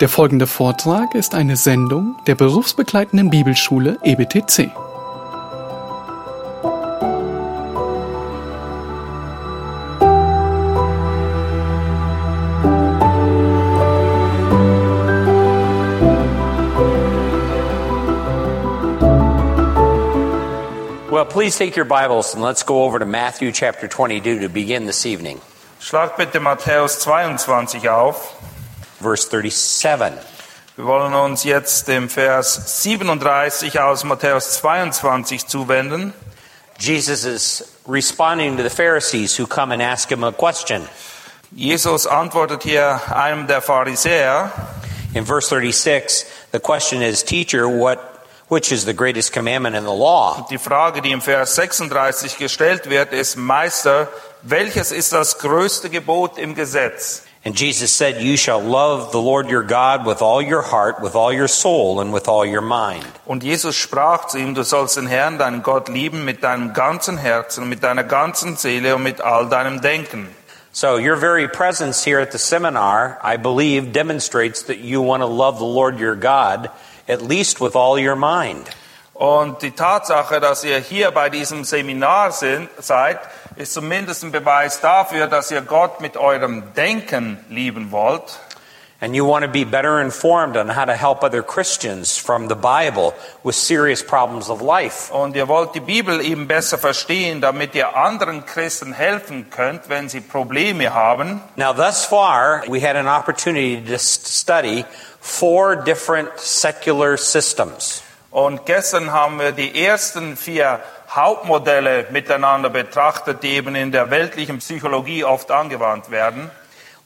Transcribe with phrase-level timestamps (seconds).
[0.00, 4.70] Der folgende Vortrag ist eine Sendung der berufsbegleitenden Bibelschule EBTC.
[21.10, 24.84] Well, please take your Bibles and let's go over to Matthew chapter 22 to begin
[24.84, 25.40] this evening.
[25.80, 28.36] Schlag bitte Matthäus 22 auf.
[29.00, 30.18] Verse 37.
[30.76, 36.12] Wir wollen uns jetzt dem Vers 37 aus Matthäus 22 zuwenden.
[36.78, 40.86] Jesus is responding to the Pharisees who come and ask him a question.
[41.54, 44.50] Jesus antwortet hier einem der Pharisäer.
[45.14, 47.98] In verse 36, the question is, Teacher, what,
[48.48, 50.46] which is the greatest commandment in the law?
[50.50, 54.08] Die Frage, die im Vers 36 gestellt wird, ist, Meister,
[54.42, 57.25] welches ist das größte Gebot im Gesetz?
[57.46, 61.14] And Jesus said, You shall love the Lord your God with all your heart, with
[61.14, 63.06] all your soul, and with all your mind.
[63.24, 67.16] Und Jesus sprach zu ihm, du sollst den Herrn, deinen Gott lieben mit deinem ganzen
[67.16, 70.26] Herzen, mit deiner ganzen Seele und mit all deinem Denken.
[70.72, 75.28] So, your very presence here at the seminar, I believe, demonstrates that you want to
[75.28, 76.68] love the Lord your God,
[77.08, 78.66] at least with all your mind.
[79.14, 83.20] Und die Tatsache, dass ihr hier bei diesem Seminar sind, seid,
[83.56, 88.38] ist zumindest ein Beweis dafür, dass ihr Gott mit eurem Denken lieben wollt.
[88.98, 92.54] And you want to be better informed on how to help other Christians from the
[92.54, 93.12] Bible
[93.44, 95.12] with serious problems of life.
[95.12, 100.08] Und ihr wollt die Bibel eben besser verstehen, damit ihr anderen Christen helfen könnt, wenn
[100.08, 101.42] sie Probleme haben.
[101.56, 104.86] Now, thus far, we had an opportunity to study
[105.20, 108.02] four different secular systems.
[108.36, 114.58] Und gestern haben wir die ersten vier Hauptmodelle miteinander betrachtet, die eben in der weltlichen
[114.58, 116.50] Psychologie oft angewandt werden.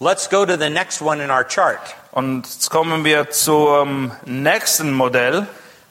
[0.01, 1.79] Let's go to the next one in our chart.
[2.11, 5.47] Und jetzt kommen wir zum nächsten Modell.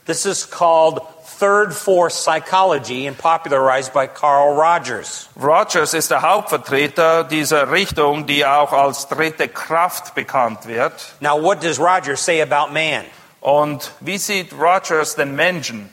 [0.08, 1.02] This is called
[1.40, 5.30] Third Force Psychology and popularized by Carl Rogers.
[5.42, 10.92] Rogers ist der Hauptvertreter dieser Richtung, die auch als dritte Kraft bekannt wird.
[11.22, 13.06] Now, what does Rogers say about man?
[13.42, 15.90] Und wie sieht Rogers den Menschen?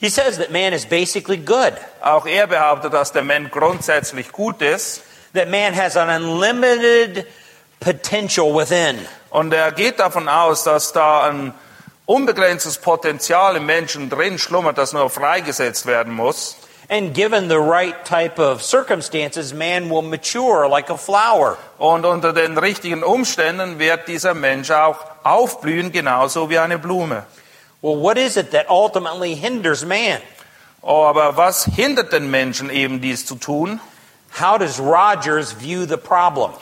[0.00, 4.62] He says that man is basically good, Auch er behauptet, dass der Mensch grundsätzlich gut
[4.62, 5.02] ist.
[5.34, 7.26] that man has an unlimited
[7.80, 8.98] potential within.
[9.30, 11.52] Und er geht davon aus, dass da ein
[12.06, 16.56] unbegrenztes Potenzial im Menschen drin schlummert, das nur freigesetzt werden muss.
[16.90, 21.58] And given the right type of circumstances, man will mature like a flower.
[21.78, 27.26] Und unter den richtigen Umständen wird dieser Mensch auch aufblühen, genauso wie eine Blume.
[27.82, 30.22] Well, what is it that ultimately hinders man?
[30.82, 33.80] Oh, aber was hindert den Menschen eben dies zu tun?
[34.40, 36.52] How does Rogers view the problem?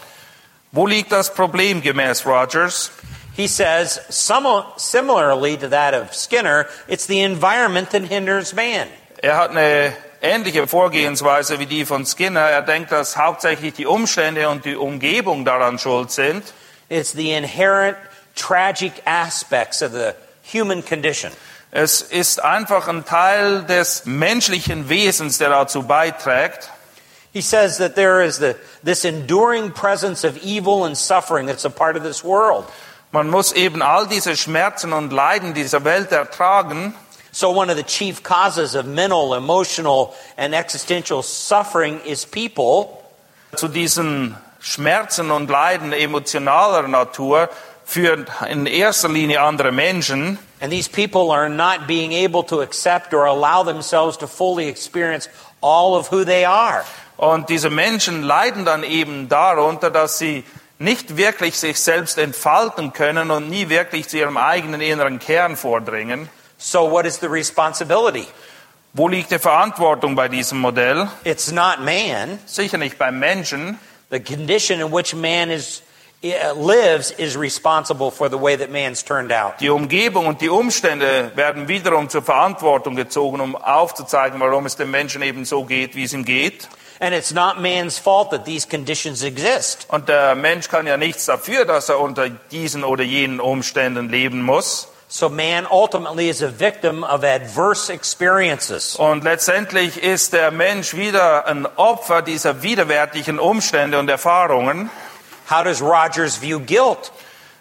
[0.72, 2.90] Wo liegt das Problem gemäß Rogers?
[3.36, 8.88] He says, similarly to that of Skinner, it's the environment that hinders man.
[9.22, 12.40] Er hat eine ähnliche Vorgehensweise wie die von Skinner.
[12.40, 16.42] Er denkt, dass hauptsächlich die Umstände und die Umgebung daran schuld sind.
[16.88, 17.96] It's the inherent
[18.34, 20.12] tragic aspects of the
[20.42, 21.32] human condition.
[21.70, 26.70] Es ist einfach ein Teil des menschlichen Wesens, der dazu beiträgt.
[27.32, 31.70] He says that there is the, this enduring presence of evil and suffering that's a
[31.70, 32.64] part of this world.
[33.12, 36.94] Man muss eben all diese Schmerzen und Leiden dieser Welt ertragen.
[37.36, 43.04] So, one of the chief causes of mental, emotional, and existential suffering is people.
[43.54, 47.50] Zu diesen Schmerzen und Leiden emotionaler Natur
[47.84, 50.38] führen in erster Linie andere Menschen.
[50.62, 55.28] And these people are not being able to accept or allow themselves to fully experience
[55.60, 56.86] all of who they are.
[57.18, 60.42] Und diese Menschen leiden dann eben darunter, dass sie
[60.78, 66.30] nicht wirklich sich selbst entfalten können und nie wirklich zu ihrem eigenen inneren Kern vordringen.
[66.66, 68.26] So, what is the responsibility?
[68.92, 71.08] Wo liegt die Verantwortung bei diesem Modell?
[71.22, 72.40] It's not man.
[72.46, 73.78] Sicher nicht beim Menschen.
[74.10, 75.82] The condition in which man is,
[76.24, 79.60] uh, lives is responsible for the way that man's turned out.
[79.60, 84.90] Die Umgebung und die Umstände werden wiederum zur Verantwortung gezogen, um aufzuzeigen, warum es dem
[84.90, 86.68] Menschen eben so geht, wie es ihm geht.
[86.98, 89.86] And it's not man's fault that these conditions exist.
[89.88, 94.42] Und der Mensch kann ja nichts dafür, dass er unter diesen oder jenen Umständen leben
[94.42, 94.88] muss.
[95.08, 98.96] So man ultimately is a victim of adverse experiences.
[98.96, 104.90] Und letztendlich ist der Mensch wieder ein Opfer dieser widerwärtigen Umstände und Erfahrungen.
[105.48, 107.12] How does Rogers view guilt?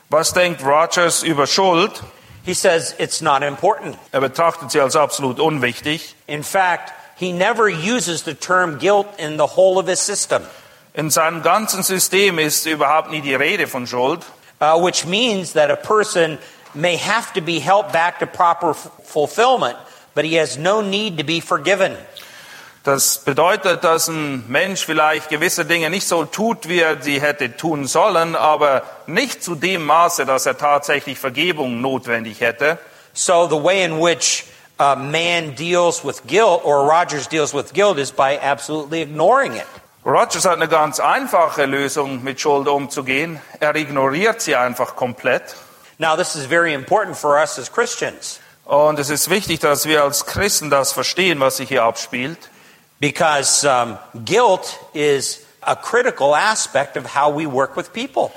[0.10, 2.02] Was denkt Rogers über Schuld?
[2.46, 3.96] He says it's not important.
[4.12, 6.16] Er betrachtet sie als absolut unwichtig.
[6.26, 10.42] In fact, he never uses the term guilt in the whole of his system.
[10.94, 14.26] In seinem ganzen System ist überhaupt nie die Rede von Schuld.
[14.62, 16.38] uh, which means that a person
[16.75, 19.77] may have to be helped back to proper fulfillment,
[20.13, 21.95] but he has no need to be forgiven.
[22.83, 27.57] Das bedeutet, dass ein Mensch vielleicht gewisse Dinge nicht so tut, wie er sie hätte
[27.57, 32.77] tun sollen, aber nicht zu dem Maße, dass er tatsächlich Vergebung notwendig hätte.
[33.13, 34.44] So the way in which
[34.80, 39.66] uh, man deals with guilt, or Rogers deals with guilt, is by absolutely ignoring it.
[40.06, 43.42] Rogers hat eine ganz einfache Lösung, mit Schuld umzugehen.
[43.60, 45.56] Er ignoriert sie einfach komplett.
[45.98, 50.04] Now, this is very important for us as Christians Und es ist wichtig, dass wir
[50.04, 52.38] als Christen das verstehen, was sich hier abspielt.
[53.00, 58.32] because um, guilt is a critical aspect of how we work with people.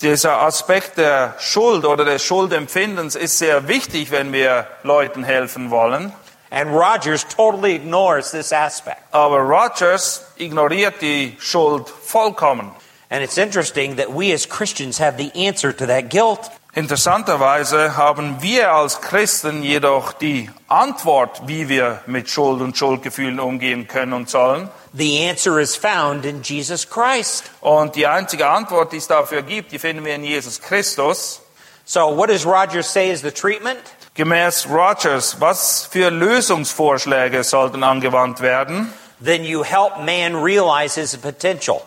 [0.00, 6.12] Dieser Aspekt der Schuld oder des Schuldempfindens ist sehr wichtig, wenn wir Leuten helfen wollen.
[6.50, 9.02] And Rogers totally ignores this aspect.
[9.12, 12.70] Aber Rogers ignoriert die Schuld vollkommen.
[13.10, 16.50] And it's interesting that we as Christians have the answer to that guilt.
[16.76, 23.86] Interessanterweise haben wir als Christen jedoch die Antwort, wie wir mit Schuld und Schuldgefühlen umgehen
[23.86, 24.68] können und sollen.
[24.92, 27.44] The answer is found in Jesus Christ.
[27.60, 31.40] Und die einzige Antwort, die es dafür gibt, die finden wir in Jesus Christus.
[31.84, 33.78] So, what does Rogers say is the treatment?
[34.14, 38.92] Gemäß Rogers, was für Lösungsvorschläge sollten angewandt werden?
[39.20, 41.82] Then you help man realize his potential.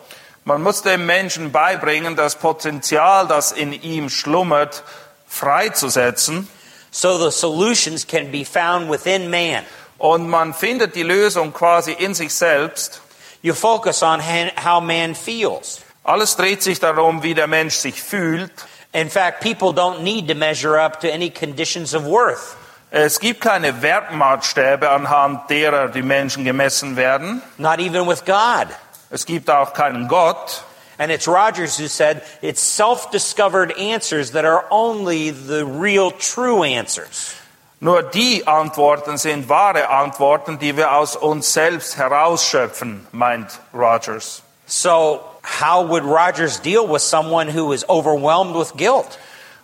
[0.48, 4.82] Man muss dem Menschen beibringen, das Potenzial, das in ihm schlummert,
[5.26, 6.48] freizusetzen.
[6.90, 9.64] So the solutions can be found within man.
[9.98, 13.02] Und man findet die Lösung quasi in sich selbst.
[13.42, 15.82] You focus on how man feels.
[16.02, 18.50] Alles dreht sich darum, wie der Mensch sich fühlt.
[18.92, 22.56] In fact, people don't need to measure up to any conditions of worth.
[22.90, 27.42] Es gibt keine Wertmaßstäbe, anhand derer die Menschen gemessen werden.
[27.58, 28.68] Not even with God.
[29.10, 30.62] Es gibt auch keinen Gott.
[30.98, 36.64] And it's Rogers who said it's self discovered answers that are only the real true
[36.64, 37.34] answers.
[37.80, 44.42] Nur die Antworten sind wahre Antworten, die wir aus uns selbst herausschöpfen, meint Rogers.
[44.66, 49.18] So, how would Rogers deal with someone who is overwhelmed with guilt?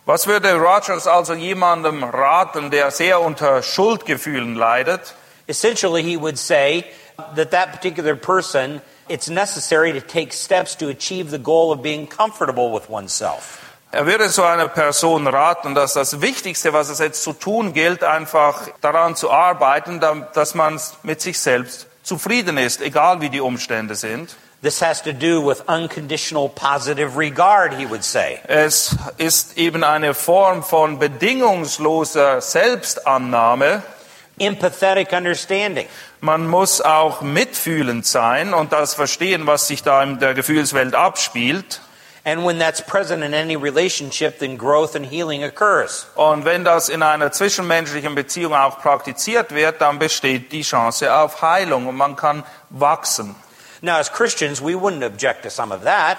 [0.06, 5.14] Was würde Rogers also jemandem raten, der sehr unter Schuldgefühlen leidet?
[5.48, 6.84] Essentially, he would say
[7.34, 12.06] that that particular person, it's necessary to take steps to achieve the goal of being
[12.06, 13.60] comfortable with oneself.
[13.94, 18.02] Er würde so einer Person raten, dass das Wichtigste, was es jetzt zu tun gilt,
[18.02, 20.00] einfach daran zu arbeiten,
[20.32, 24.34] dass man mit sich selbst zufrieden ist, egal wie die Umstände sind.
[24.62, 28.40] This has to do with unconditional positive regard, he would say.
[28.48, 33.82] Es ist eben eine Form von bedingungsloser Selbstannahme.
[34.38, 35.86] Empathetic understanding.
[36.24, 41.82] Man muss auch mitfühlend sein und das verstehen, was sich da in der Gefühlswelt abspielt.
[42.24, 46.06] And when that's present in any relationship, then growth and healing occurs.
[46.14, 51.42] Und wenn das in einer zwischenmenschlichen Beziehung auch praktiziert wird, dann besteht die Chance auf
[51.42, 53.36] Heilung und man kann wachsen.
[53.82, 56.16] Now, as Christians, we wouldn't object to some of that.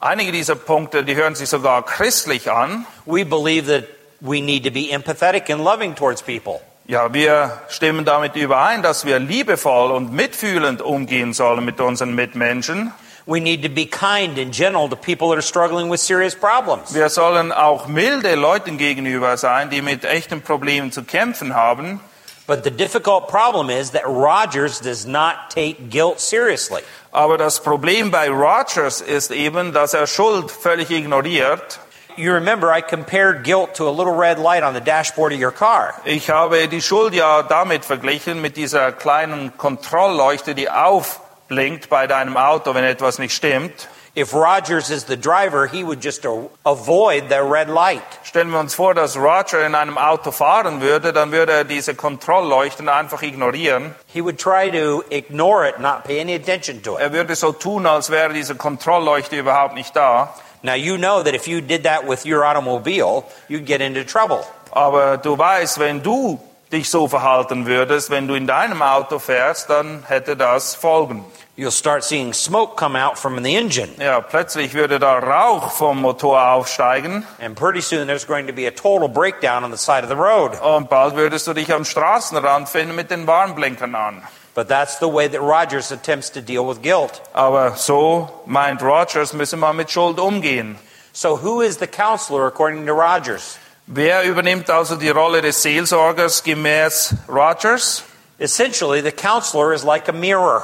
[0.00, 2.86] Einige dieser Punkte, die hören sich sogar christlich an.
[3.04, 3.90] We believe that
[4.20, 6.62] we need to be empathetic and loving towards people.
[6.86, 12.92] Ja, wir stimmen damit überein, dass wir liebevoll und mitfühlend umgehen sollen mit unseren Mitmenschen.
[13.24, 16.92] We need to be kind and gentle to people that are struggling with serious problems.
[16.92, 22.00] Wir sollen auch milde Leuten gegenüber sein, die mit echten Problemen zu kämpfen haben.
[22.46, 26.82] But the difficult problem is that Rogers does not take guilt seriously.
[27.12, 31.80] Aber das Problem bei Rogers ist eben, dass er Schuld völlig ignoriert.
[32.16, 35.50] You remember I compared guilt to a little red light on the dashboard of your
[35.50, 35.94] car.
[36.04, 42.36] Ich habe die Schuld ja damit verglichen mit dieser kleinen Kontrollleuchte, die aufblinkt bei deinem
[42.36, 43.88] Auto, wenn etwas nicht stimmt.
[44.16, 46.24] If Rogers is the driver, he would just
[46.64, 48.04] avoid the red light.
[48.22, 51.96] Stellen wir uns vor, dass Roger in einem Auto fahren würde, dann würde er diese
[51.96, 53.96] Kontrollleuchten einfach ignorieren.
[54.06, 57.00] He would try to ignore it, not pay any attention to it.
[57.00, 60.32] Er würde so tun, als wäre diese Kontrollleuchte überhaupt nicht da.
[60.64, 64.44] Now you know that if you did that with your automobile, you'd get into trouble.
[64.72, 66.40] Aber du weißt, wenn du
[66.72, 71.22] dich so verhalten würdest, wenn du in deinem Auto fährst, dann hätte das Folgen.
[71.56, 73.90] You'll start seeing smoke come out from the engine.
[73.98, 78.66] Ja, plötzlich würde da Rauch vom Motor aufsteigen And pretty soon there's going to be
[78.66, 80.58] a total breakdown on the side of the road.
[80.62, 84.22] und bald würdest du dich am Straßenrand finden mit den Warnblinkern an.
[84.54, 87.20] But that's the way that Rogers attempts to deal with guilt.
[87.34, 90.76] Aber so meint Rogers, müssen wir mit Schuld umgehen.
[91.12, 93.58] So who is the counselor according to Rogers?
[93.86, 98.04] Wer übernimmt also die Rolle des Seelsorgers gemäß Rogers?
[98.38, 100.62] Essentially, the counselor is like a mirror.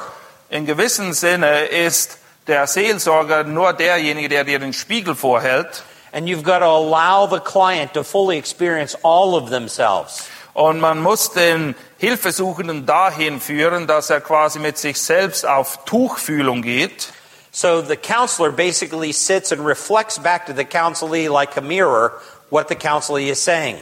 [0.49, 2.17] In gewissem Sinne ist
[2.47, 5.83] der Seelsorger nur derjenige, der dir den Spiegel vorhält.
[6.13, 10.27] And you've got to allow the client to fully experience all of themselves.
[10.53, 16.61] Und man muss den Hilfesuchenden dahin führen, dass er quasi mit sich selbst auf Tuchfühlung
[16.61, 17.09] geht.
[17.51, 22.13] So the counselor basically sits and reflects back to the counselee like a mirror
[22.49, 23.77] what the counselee is saying.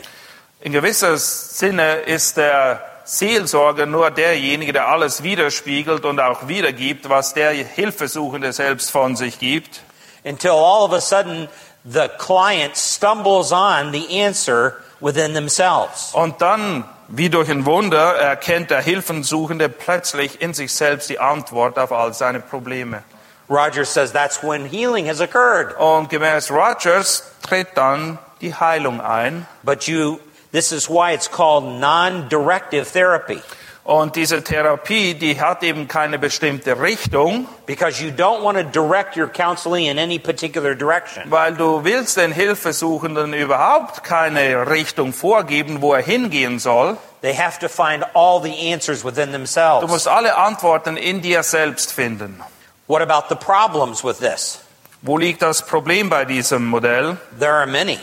[0.62, 7.34] In gewisser Sinne ist der Seelsorger nur derjenige, der alles widerspiegelt und auch wiedergibt, was
[7.34, 9.82] der Hilfesuchende selbst von sich gibt.
[10.24, 11.48] Until all of a sudden
[11.84, 16.14] the client stumbles on the answer within themselves.
[16.14, 21.78] Und dann, wie durch ein Wunder, erkennt der Hilfensuchende plötzlich in sich selbst die Antwort
[21.78, 23.04] auf all seine Probleme.
[23.50, 25.76] Rogers says that's when healing has occurred.
[25.78, 29.48] Und gemäß Rogers tritt dann die Heilung ein.
[29.64, 30.20] But you,
[30.52, 33.42] this is why it's called non-directive therapy.
[33.90, 39.18] Und diese Therapie, die hat eben keine bestimmte Richtung, Because you don't want to direct
[39.18, 41.24] your counseling in any particular direction.
[41.32, 46.98] weil du willst den Hilfesuchenden überhaupt keine Richtung vorgeben, wo er hingehen soll.
[47.24, 49.88] They have to find all the answers within Du themselves.
[49.88, 52.40] musst alle Antworten in dir selbst finden.
[52.86, 54.60] What about the problems with this?
[55.02, 57.18] Wo liegt das Problem bei diesem Modell?
[57.40, 57.98] There are many.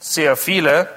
[0.00, 0.88] Sehr viele.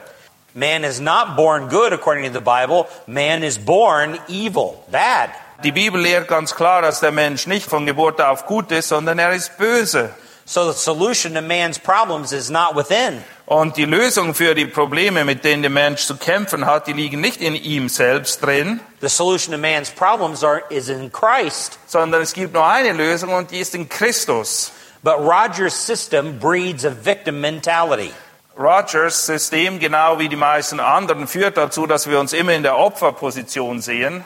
[0.53, 2.87] Man is not born good according to the Bible.
[3.07, 5.29] Man is born evil, bad.
[5.63, 9.19] Die Bibel lehrt ganz klar, dass der Mensch nicht von Geburt auf gut ist, sondern
[9.19, 10.09] er ist böse.
[10.45, 13.23] So the solution to man's problems is not within.
[13.45, 17.21] Und die Lösung für die Probleme, mit denen der Mensch zu kämpfen hat, die liegen
[17.21, 21.77] nicht in ihm selbst drin, The solution to man's problems are, is in Christ.
[21.87, 24.71] sondern es gibt nur eine Lösung und die ist in Christus.
[25.03, 28.11] But Roger's system breeds a victim mentality.
[28.59, 32.77] Rogers System, genau wie die meisten anderen, führt dazu, dass wir uns immer in der
[32.77, 34.25] Opferposition sehen.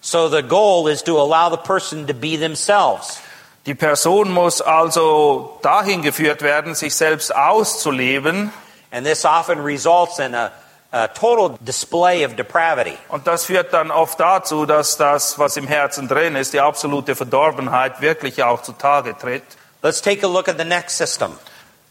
[0.00, 3.20] So the goal is to allow the person to be themselves.
[3.66, 8.52] Die Person muss also dahin geführt werden, sich selbst auszuleben.
[8.90, 10.50] And this often results in a,
[10.90, 12.96] a total display of depravity.
[13.08, 17.14] Und das führt dann oft dazu, dass das, was im Herzen drin ist, die absolute
[17.14, 19.44] Verdorbenheit wirklich auch zutage tritt.
[19.82, 21.36] Let's take a look at the next system.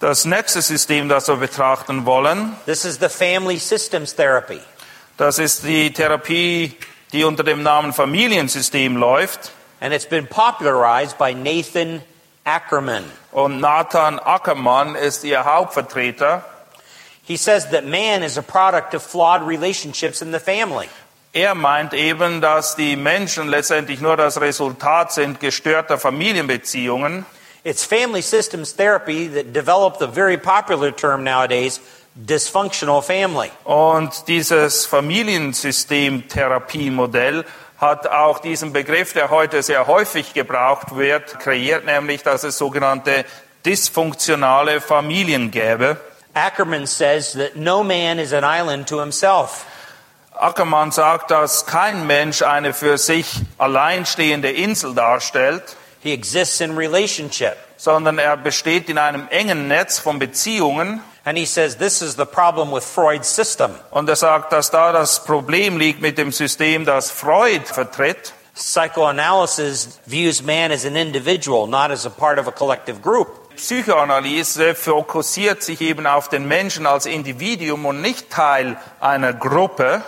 [0.03, 4.60] Das nächste System, das wir betrachten wollen, This is the family systems therapy.
[5.15, 6.75] das ist die Therapie,
[7.13, 9.53] die unter dem Namen Familiensystem läuft.
[9.79, 12.01] And it's been popularized by Nathan
[12.43, 13.05] Ackerman.
[13.31, 16.43] Und Nathan Ackermann ist ihr Hauptvertreter.
[17.25, 20.89] He says that man is a product of flawed relationships in the family.
[21.31, 27.25] Er meint eben, dass die Menschen letztendlich nur das Resultat sind gestörter Familienbeziehungen.
[27.65, 31.79] It's family systems therapy that developed the very popular term nowadays,
[32.13, 33.51] dysfunctional family.
[33.63, 37.46] Und dieses Familiensystem-Therapiemodell
[37.77, 43.24] hat auch diesen Begriff, der heute sehr häufig gebraucht wird, kreiert, nämlich, dass es sogenannte
[43.65, 45.96] dysfunktionale Familien gäbe.
[46.34, 49.65] Ackerman says that no man is an island to himself.
[50.36, 53.27] Ackermann sagt, dass kein Mensch eine für sich
[53.58, 57.57] alleinstehende Insel darstellt, He exists in relationship.
[57.83, 61.01] sondern er besteht in einem engen Netz von Beziehungen.
[61.25, 63.72] And he says this is the problem with Freud's system.
[63.91, 68.33] Und er sagt, dass da das Problem liegt mit dem System, das Freud vertritt.
[68.55, 73.27] Psychoanalysis views man as an individual, not as a part of a collective group.
[73.55, 80.03] Psychoanalyse fokussiert sich eben auf den Menschen als Individuum und nicht Teil einer Gruppe.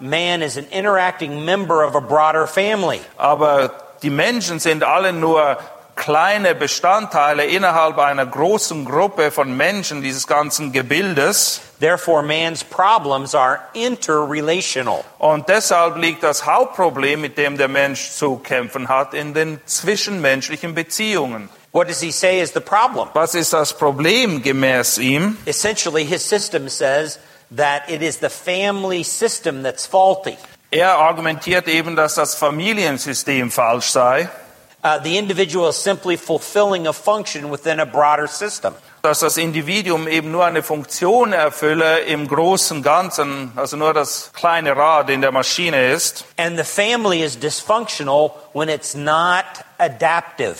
[0.00, 3.00] Man is an interacting member of a broader family.
[3.16, 3.70] Aber
[4.02, 5.58] die Menschen sind alle nur
[6.00, 11.60] kleine Bestandteile innerhalb einer großen Gruppe von Menschen dieses ganzen Gebildes.
[11.78, 15.04] Therefore, man's problems are interrelational.
[15.18, 20.74] Und deshalb liegt das Hauptproblem, mit dem der Mensch zu kämpfen hat, in den zwischenmenschlichen
[20.74, 21.50] Beziehungen.
[21.72, 23.08] What does he say is the problem?
[23.12, 25.36] Was ist das Problem gemäß ihm?
[25.44, 27.18] Essentially, his system says
[27.54, 30.36] that it is the family system that's faulty.
[30.70, 34.28] Er argumentiert eben, dass das Familiensystem falsch sei,
[34.82, 38.74] Uh, the individual is simply fulfilling a function within a broader system.
[39.02, 44.74] dass das Individuum eben nur eine Funktion erfülle im großen Ganzen, also nur das kleine
[44.74, 46.24] Rad in der Maschine ist.
[46.38, 49.44] And the family is dysfunctional when it's not
[49.76, 50.56] adaptive.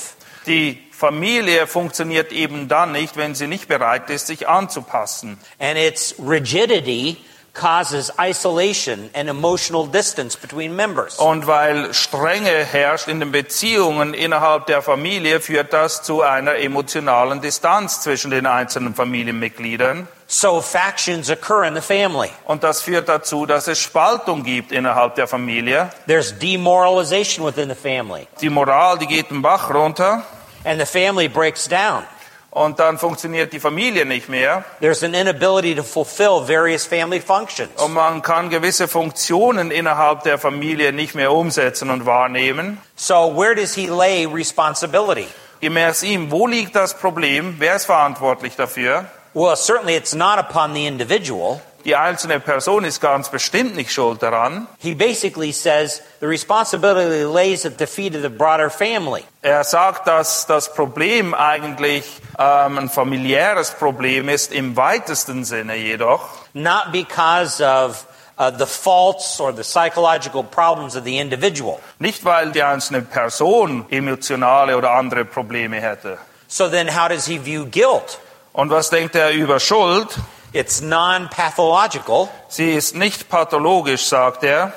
[0.46, 5.38] Die Familie funktioniert eben dann nicht, wenn sie nicht bereit ist, sich anzupassen.
[5.58, 7.16] And its rigidity
[7.54, 11.18] causes isolation and emotional distance between members.
[11.18, 17.40] Und weil Strenge herrscht in den Beziehungen innerhalb der Familie, führt das zu einer emotionalen
[17.40, 20.08] Distanz zwischen den einzelnen Familienmitgliedern.
[20.26, 22.30] So factions occur in the family.
[22.44, 25.90] Und das führt dazu, dass es Spaltung gibt innerhalb der Familie.
[26.06, 28.28] There's demoralization within the family.
[28.40, 30.24] Die Moral, die geht den Bach runter
[30.64, 32.04] And the family breaks down.
[32.50, 37.70] Und dann funktioniert die Familie nicht mehr There's an inability to fulfill various family functions.
[37.82, 42.78] und man kann gewisse Funktionen innerhalb der Familie nicht mehr umsetzen und wahrnehmen.
[42.96, 45.26] So, where does he lay responsibility?
[45.60, 47.56] Gemäß ihm, wo liegt das Problem?
[47.58, 49.04] Wer ist verantwortlich dafür?
[49.34, 51.60] Well, certainly it's not upon the individual.
[51.84, 54.66] Die einzelne Person ist ganz bestimmt nicht schuld daran.
[54.78, 59.24] He basically says the responsibility lays at the feet of the broader family.
[59.42, 62.04] Er sagt, dass das Problem eigentlich
[62.38, 66.20] ähm, ein familiäres Problem ist, im weitesten Sinne jedoch.
[66.52, 68.04] not because of
[68.38, 71.78] uh, the faults or the psychological problems of the individual.
[71.98, 76.18] Nicht, weil die einzelne Person emotionale oder andere Probleme hätte.
[76.48, 78.18] So then, how does he view guilt?
[78.52, 80.08] Und was denkt er über Schuld?
[80.52, 82.28] It's non pathological.
[82.48, 84.72] Sie ist nicht pathologisch, sagt er.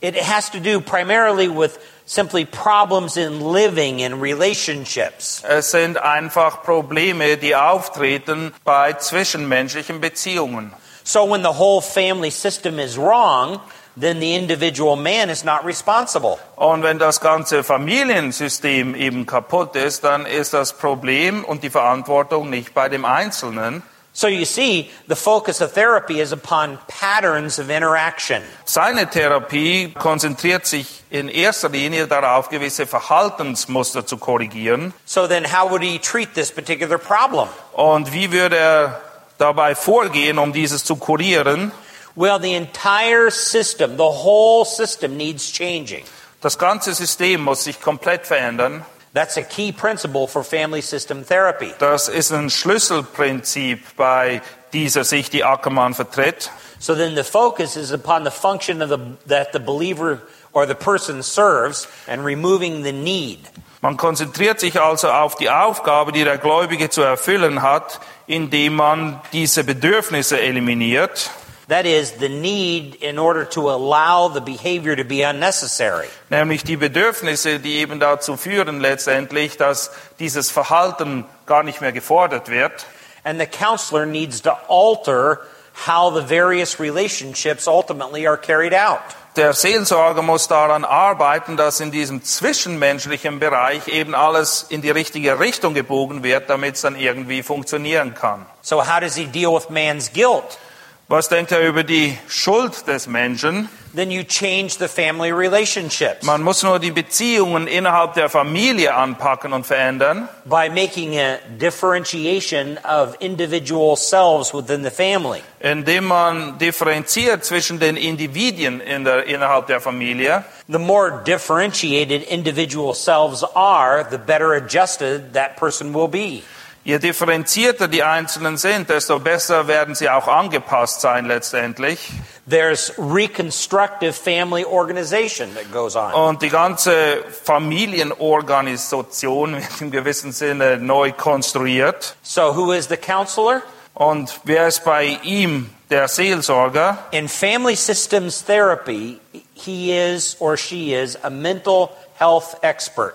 [0.00, 5.42] It has to do primarily with simply problems in living and relationships.
[5.48, 10.74] Es sind einfach Probleme, die auftreten bei zwischenmenschlichen Beziehungen.
[11.04, 13.60] So when the whole family system is wrong,
[13.96, 16.38] then the individual man is not responsible.
[16.56, 22.50] Und wenn das ganze Familiensystem eben kaputt ist, dann ist das Problem und die Verantwortung
[22.50, 23.82] nicht bei dem Einzelnen.
[24.16, 28.42] So you see, the focus of therapy is upon patterns of interaction.
[28.64, 34.94] Seine Therapie konzentriert sich in erster Linie darauf, gewisse Verhaltensmuster zu korrigieren.
[35.04, 37.48] So then, how would he treat this particular problem?
[37.72, 39.00] Und wie würde er
[39.38, 41.72] dabei vorgehen, um dieses zu kurieren?
[42.14, 46.04] Well, the entire system, the whole system needs changing.
[46.40, 48.84] Das ganze System muss sich komplett verändern.
[49.14, 51.72] That's a key principle for family system therapy.
[51.78, 54.42] Das ist ein Schlüsselprinzip bei
[54.72, 56.50] dieser Sicht, die Ackermann vertritt.
[56.80, 60.74] So then the focus is upon the function of the, that the believer or the
[60.74, 63.38] person serves and removing the need.
[63.82, 69.20] Man konzentriert sich also auf die Aufgabe, die der Gläubige zu erfüllen hat, indem man
[69.32, 71.30] diese Bedürfnisse eliminiert.
[71.68, 76.08] That is, the need in order to allow the behavior to be unnecessary.
[76.28, 82.48] Nämlich die Bedürfnisse, die eben dazu führen letztendlich, dass dieses Verhalten gar nicht mehr gefordert
[82.50, 82.86] wird.
[83.24, 85.40] And the counselor needs to alter
[85.86, 89.00] how the various relationships ultimately are carried out.
[89.36, 95.40] Der Seelsorger muss daran arbeiten, dass in diesem zwischenmenschlichen Bereich eben alles in die richtige
[95.40, 98.46] Richtung gebogen wird, damit es dann irgendwie funktionieren kann.
[98.62, 100.58] So, how does he deal with man's guilt?
[101.06, 103.68] Was denkt er über die Schuld des Menschen?
[103.94, 109.52] Then you change the family relationships Man muss nur die Beziehungen innerhalb der Familie anpacken
[109.52, 115.42] und verändern, by making a differentiation of individual selves within the family.
[115.60, 120.44] indem man differenziert zwischen den Individuen in der, innerhalb der Familie.
[120.68, 126.42] The more differentiated individual selves are, the better adjusted that person will be.
[126.86, 132.10] Je differenzierter die Einzelnen sind, desto besser werden sie auch angepasst sein letztendlich.
[132.46, 136.12] There's reconstructive family organization that goes on.
[136.12, 142.16] Und die ganze Familienorganisation wird im gewissen Sinne neu konstruiert.
[142.22, 143.62] So, who is the counselor?
[143.94, 146.98] Und wer ist bei ihm der Seelsorger?
[147.12, 149.18] In family systems therapy,
[149.54, 153.14] he is or she is a mental health expert.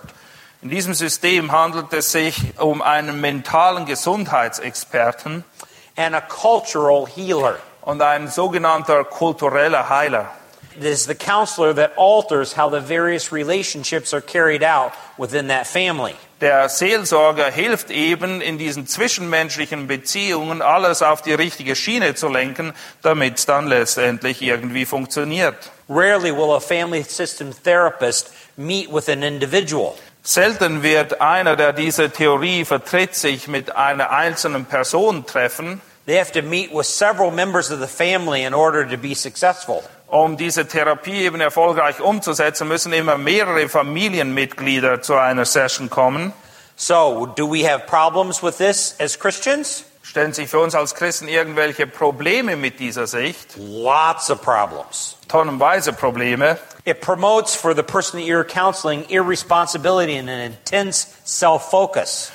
[0.62, 5.44] In diesem System handelt es sich um einen mentalen Gesundheitsexperten
[5.96, 7.56] and a cultural healer.
[7.82, 10.30] und ein sogenannter kultureller Heiler.
[10.76, 15.66] It is the counselor that alters how the various relationships are carried out within that
[15.66, 16.14] family.
[16.40, 22.72] Der Seelsorger hilft eben in diesen zwischenmenschlichen Beziehungen alles auf die richtige Schiene zu lenken,
[23.02, 25.70] damit es dann letztendlich irgendwie funktioniert.
[25.88, 29.96] Rarely will a family system therapist meet with an individual.
[30.22, 36.32] Selten wird einer, der diese Theorie vertritt, sich mit einer einzelnen Person treffen, They have
[36.32, 39.82] to meet with several members of the family in order to be successful.
[40.08, 46.32] um diese Therapie eben erfolgreich umzusetzen, müssen immer mehrere Familienmitglieder zu einer Session kommen.
[46.76, 49.84] So, do we have problems with this as Christians?
[50.10, 53.54] Stellen sich für uns als Christen irgendwelche Probleme mit dieser Sicht?
[53.56, 55.16] Lots of problems.
[55.28, 56.58] Tonnenweise Probleme.
[56.84, 62.32] It promotes for the person that you're counseling irresponsibility and an intense self focus.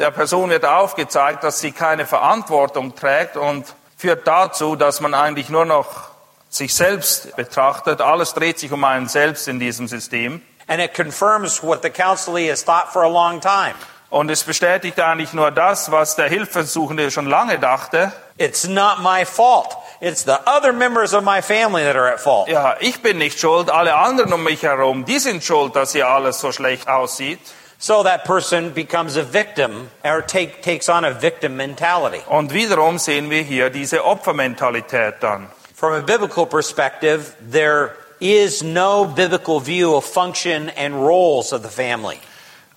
[0.00, 5.48] Der Person wird aufgezeigt, dass sie keine Verantwortung trägt und führt dazu, dass man eigentlich
[5.48, 6.08] nur noch
[6.50, 8.00] sich selbst betrachtet.
[8.00, 10.42] Alles dreht sich um einen selbst in diesem System.
[10.66, 13.74] And it confirms what the counselee has thought for a long time.
[14.12, 18.12] Und es bestätigt eigentlich nur das, was der Hilfesuchende schon lange dachte.
[18.36, 19.74] It's not my fault.
[20.02, 22.46] It's the other members of my family that are at fault.
[22.46, 26.08] Ja, ich bin nicht schuld, alle anderen um mich herum, die sind schuld, dass hier
[26.08, 27.40] alles so schlecht aussieht.
[27.78, 32.20] So that person becomes a victim or take, takes on a victim mentality.
[32.26, 35.48] Und wiederum sehen wir hier diese Opfermentalität dann.
[35.74, 41.70] From a biblical perspective, there is no biblical view of function and roles of the
[41.70, 42.20] family.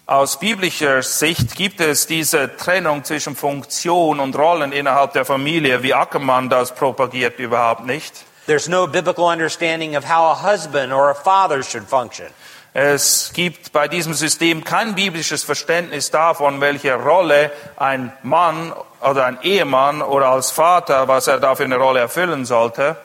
[0.07, 5.95] Aus biblischer Sicht gibt es diese Trennung zwischen Funktion und Rollen innerhalb der Familie, wie
[5.95, 8.13] Ackermann das propagiert, überhaupt nicht.
[8.45, 12.27] There's no biblical understanding of how a husband or a father should function.
[12.75, 19.39] Es gibt bei diesem System kein biblisches Verständnis davon, welche Rolle ein Mann oder ein
[19.41, 22.95] Ehemann oder als Vater, was er da für eine Rolle erfüllen sollte.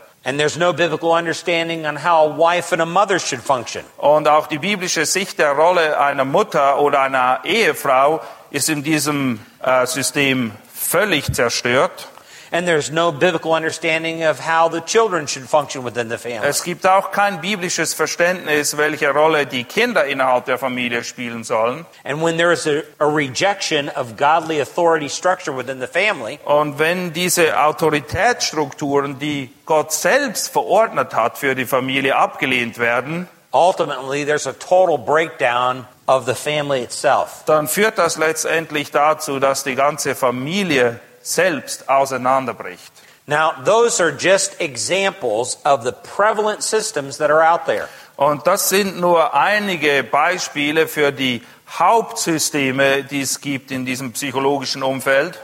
[3.97, 9.41] Und auch die biblische Sicht der Rolle einer Mutter oder einer Ehefrau ist in diesem
[9.63, 12.09] äh, System völlig zerstört.
[12.53, 16.49] And there's no biblical understanding of how the children should function within the family.
[16.49, 21.87] Es gibt auch kein biblisches Verständnis, welche Rolle die Kinder innerhalb der Familie spielen sollen.
[22.03, 26.79] And when there is a, a rejection of godly authority structure within the family, Und
[26.81, 34.47] wenn diese Autoritätsstrukturen, die Gott selbst verordnet hat für die Familie, abgelehnt werden, ultimately there's
[34.47, 37.43] a total breakdown of the family itself.
[37.47, 42.93] dann führt das letztendlich dazu, dass die ganze Familie selbst auseinanderbricht.
[43.27, 47.89] Now, those are just examples of the prevalent systems that are out there.
[48.17, 51.43] Und das sind nur einige Beispiele für die
[51.79, 55.39] Hauptsysteme, die es gibt in diesem psychologischen Umfeld.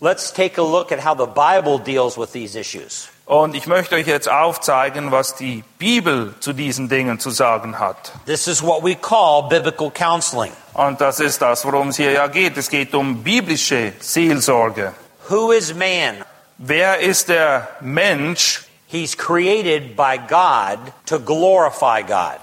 [0.00, 3.08] Let's take a look at how the Bible deals with these issues.
[3.26, 8.10] Und ich möchte euch jetzt aufzeigen, was die Bibel zu diesen Dingen zu sagen hat.
[8.26, 10.50] This is what we call biblical counseling.
[10.74, 12.56] Und das ist das, worum es hier ja geht.
[12.56, 14.92] Es geht um biblische Seelsorge.
[15.30, 16.24] Who is man?
[16.58, 18.64] Wer ist der Mensch?
[18.88, 22.40] He's created by God to glorify God.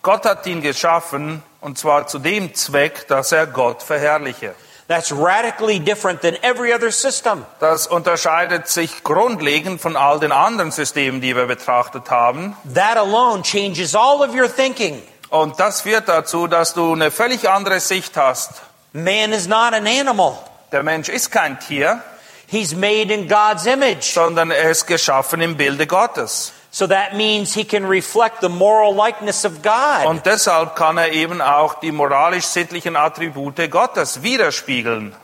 [0.00, 4.54] Gott hat ihn geschaffen, und zwar zu dem Zweck, dass er Gott verherrliche.
[4.88, 7.44] That's radically different than every other system.
[7.60, 12.56] Das unterscheidet sich grundlegend von all den anderen Systemen, die wir betrachtet haben.
[12.74, 15.02] That alone changes all of your thinking.
[15.28, 18.62] Und das führt dazu, dass du eine völlig andere Sicht hast.
[18.94, 20.38] Man is not an animal.
[20.72, 22.02] Der Mensch ist kein Tier,
[22.50, 24.12] He's made in God's image.
[24.12, 26.52] sondern er ist geschaffen im Bilde Gottes.
[26.72, 30.06] So that means he can reflect the moral likeness of God.
[30.06, 35.14] Und deshalb kann er eben auch die moralisch-sittlichen Attribute Gottes widerspiegeln.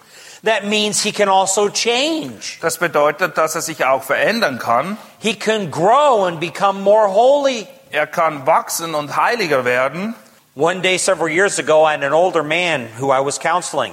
[0.45, 2.59] That means he can also change.
[2.61, 4.97] Das bedeutet, dass er sich auch verändern kann.
[5.19, 7.67] He can grow and become more holy.
[7.91, 10.15] Er kann wachsen und heiliger werden.
[10.55, 13.93] One day, several years ago, I had an older man who I was counseling.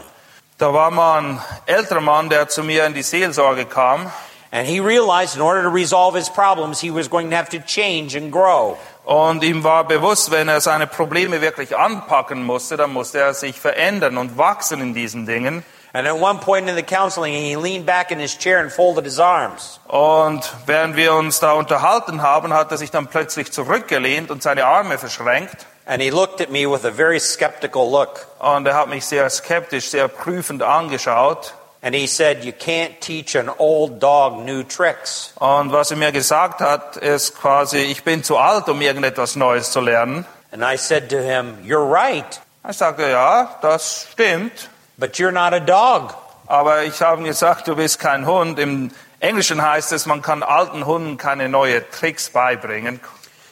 [0.57, 4.11] Da war mal ein älterer Mann, der zu mir in die Seelsorge kam.
[4.51, 7.59] And he realized in order to resolve his problems, he was going to have to
[7.59, 8.77] change and grow.
[9.03, 13.59] Und ihm war bewusst, wenn er seine Probleme wirklich anpacken musste, dann musste er sich
[13.59, 15.65] verändern und wachsen in diesen Dingen.
[15.95, 19.05] And at one point in the counseling, he leaned back in his chair and folded
[19.05, 19.79] his arms.
[19.87, 24.65] Und während wir uns da unterhalten haben, hat er sich dann plötzlich zurückgelehnt und seine
[24.65, 25.65] Arme verschränkt.
[25.85, 28.25] And he looked at me with a very skeptical look.
[28.39, 31.53] Und er hat mich sehr skeptisch, sehr prüfend angeschaut.
[31.81, 35.33] And he said, You can't teach an old dog new tricks.
[35.39, 39.71] Und was er mir gesagt hat, ist quasi, ich bin zu alt, um irgendetwas Neues
[39.71, 40.25] zu lernen.
[40.53, 44.69] And I said to him, You're right, Ich sagte, ja, das stimmt.
[44.97, 46.15] but you're not a dog.
[46.47, 48.57] Aber ich habe gesagt, du bist kein Hund.
[48.59, 53.01] Im Englischen heißt es, man kann alten Hunden keine neuen Tricks beibringen.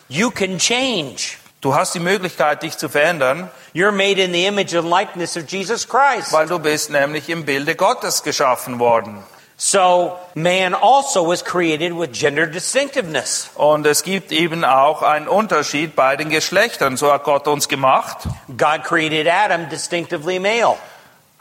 [0.07, 1.37] You can change.
[1.61, 5.47] Du hast die Möglichkeit, dich zu verändern, You're made in the image and likeness of
[5.47, 6.33] Jesus Christ.
[6.33, 9.23] weil du bist nämlich im Bilde Gottes geschaffen worden.
[9.57, 13.51] So man also was created with gender distinctiveness.
[13.53, 16.97] Und es gibt eben auch einen Unterschied bei den Geschlechtern.
[16.97, 18.17] So hat Gott uns gemacht.
[18.47, 20.77] God created Adam distinctively male.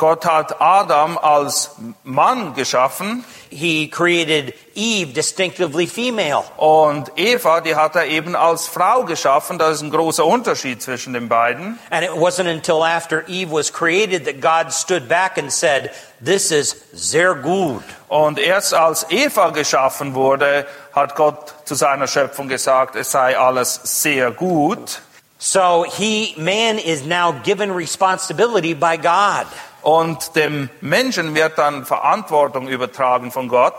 [0.01, 1.73] Gott hat Adam als
[2.05, 6.45] Mann geschaffen He created Eve distinctively female.
[6.57, 9.59] und Eva, die hat er eben als Frau geschaffen.
[9.59, 11.79] Da ist ein großer Unterschied zwischen den beiden.
[11.91, 15.91] And it wasn't until after Eve was created that God stood back and said,
[16.25, 17.83] This is sehr gut.
[18.09, 23.81] Und erst als Eva geschaffen wurde, hat Gott zu seiner Schöpfung gesagt, es sei alles
[23.83, 25.03] sehr gut.
[25.39, 29.47] So he, man is now given responsibility by God.
[29.83, 33.75] Und dem Menschen wird dann Verantwortung übertragen von Gott.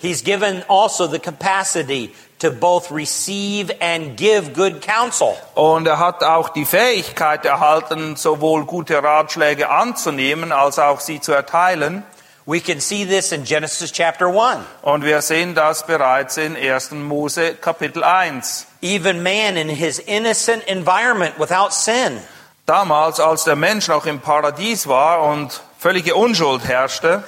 [0.00, 5.36] He's given also the capacity to both receive and give good counsel.
[5.54, 11.32] Und er hat auch die Fähigkeit erhalten, sowohl gute Ratschläge anzunehmen, als auch sie zu
[11.32, 12.04] erteilen.
[12.46, 14.64] We can see this in Genesis chapter 1.
[14.80, 16.92] Und wir sehen das bereits in 1.
[16.92, 18.66] Mose Kapitel 1.
[18.80, 22.18] Even man in his innocent environment without sin,
[22.68, 27.24] Damals, als der Mensch noch im Paradies war und völlige Unschuld herrschte,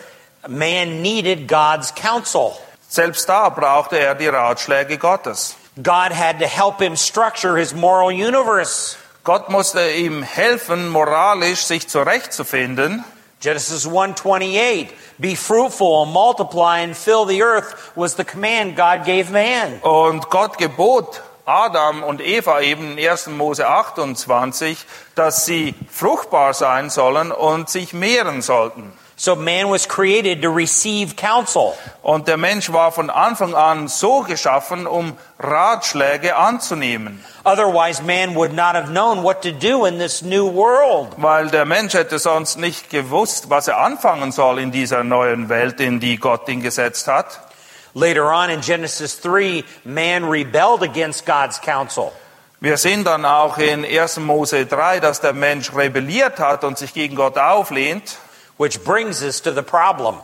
[0.46, 2.52] man needed God's counsel.
[2.90, 5.56] selbst da brauchte er die Ratschläge Gottes.
[5.82, 8.98] God had to help him structure his moral universe.
[9.24, 13.02] Gott musste ihm helfen, moralisch sich zurechtzufinden.
[13.40, 19.30] Genesis 1:28 Be fruitful and multiply and fill the earth was the command God gave
[19.30, 19.80] man.
[19.80, 23.28] Und Gott gebot Adam und Eva eben in 1.
[23.28, 28.92] Mose 28, dass sie fruchtbar sein sollen und sich mehren sollten.
[29.20, 31.74] So man was created to receive counsel.
[32.00, 37.22] Und der Mensch war von Anfang an so geschaffen, um Ratschläge anzunehmen.
[37.44, 41.08] Otherwise man would not have known what to do in this new world.
[41.18, 45.80] Weil der Mensch hätte sonst nicht gewusst, was er anfangen soll in dieser neuen Welt,
[45.80, 47.40] in die Gott ihn gesetzt hat.
[47.94, 52.12] Later on in Genesis 3, man rebelled against God's counsel.
[52.60, 54.18] Wir sehen dann auch in 1.
[54.18, 58.18] Mose 3, dass der Mensch rebelliert hat und sich gegen Gott auflehnt.
[58.58, 60.16] Which brings us to the problem.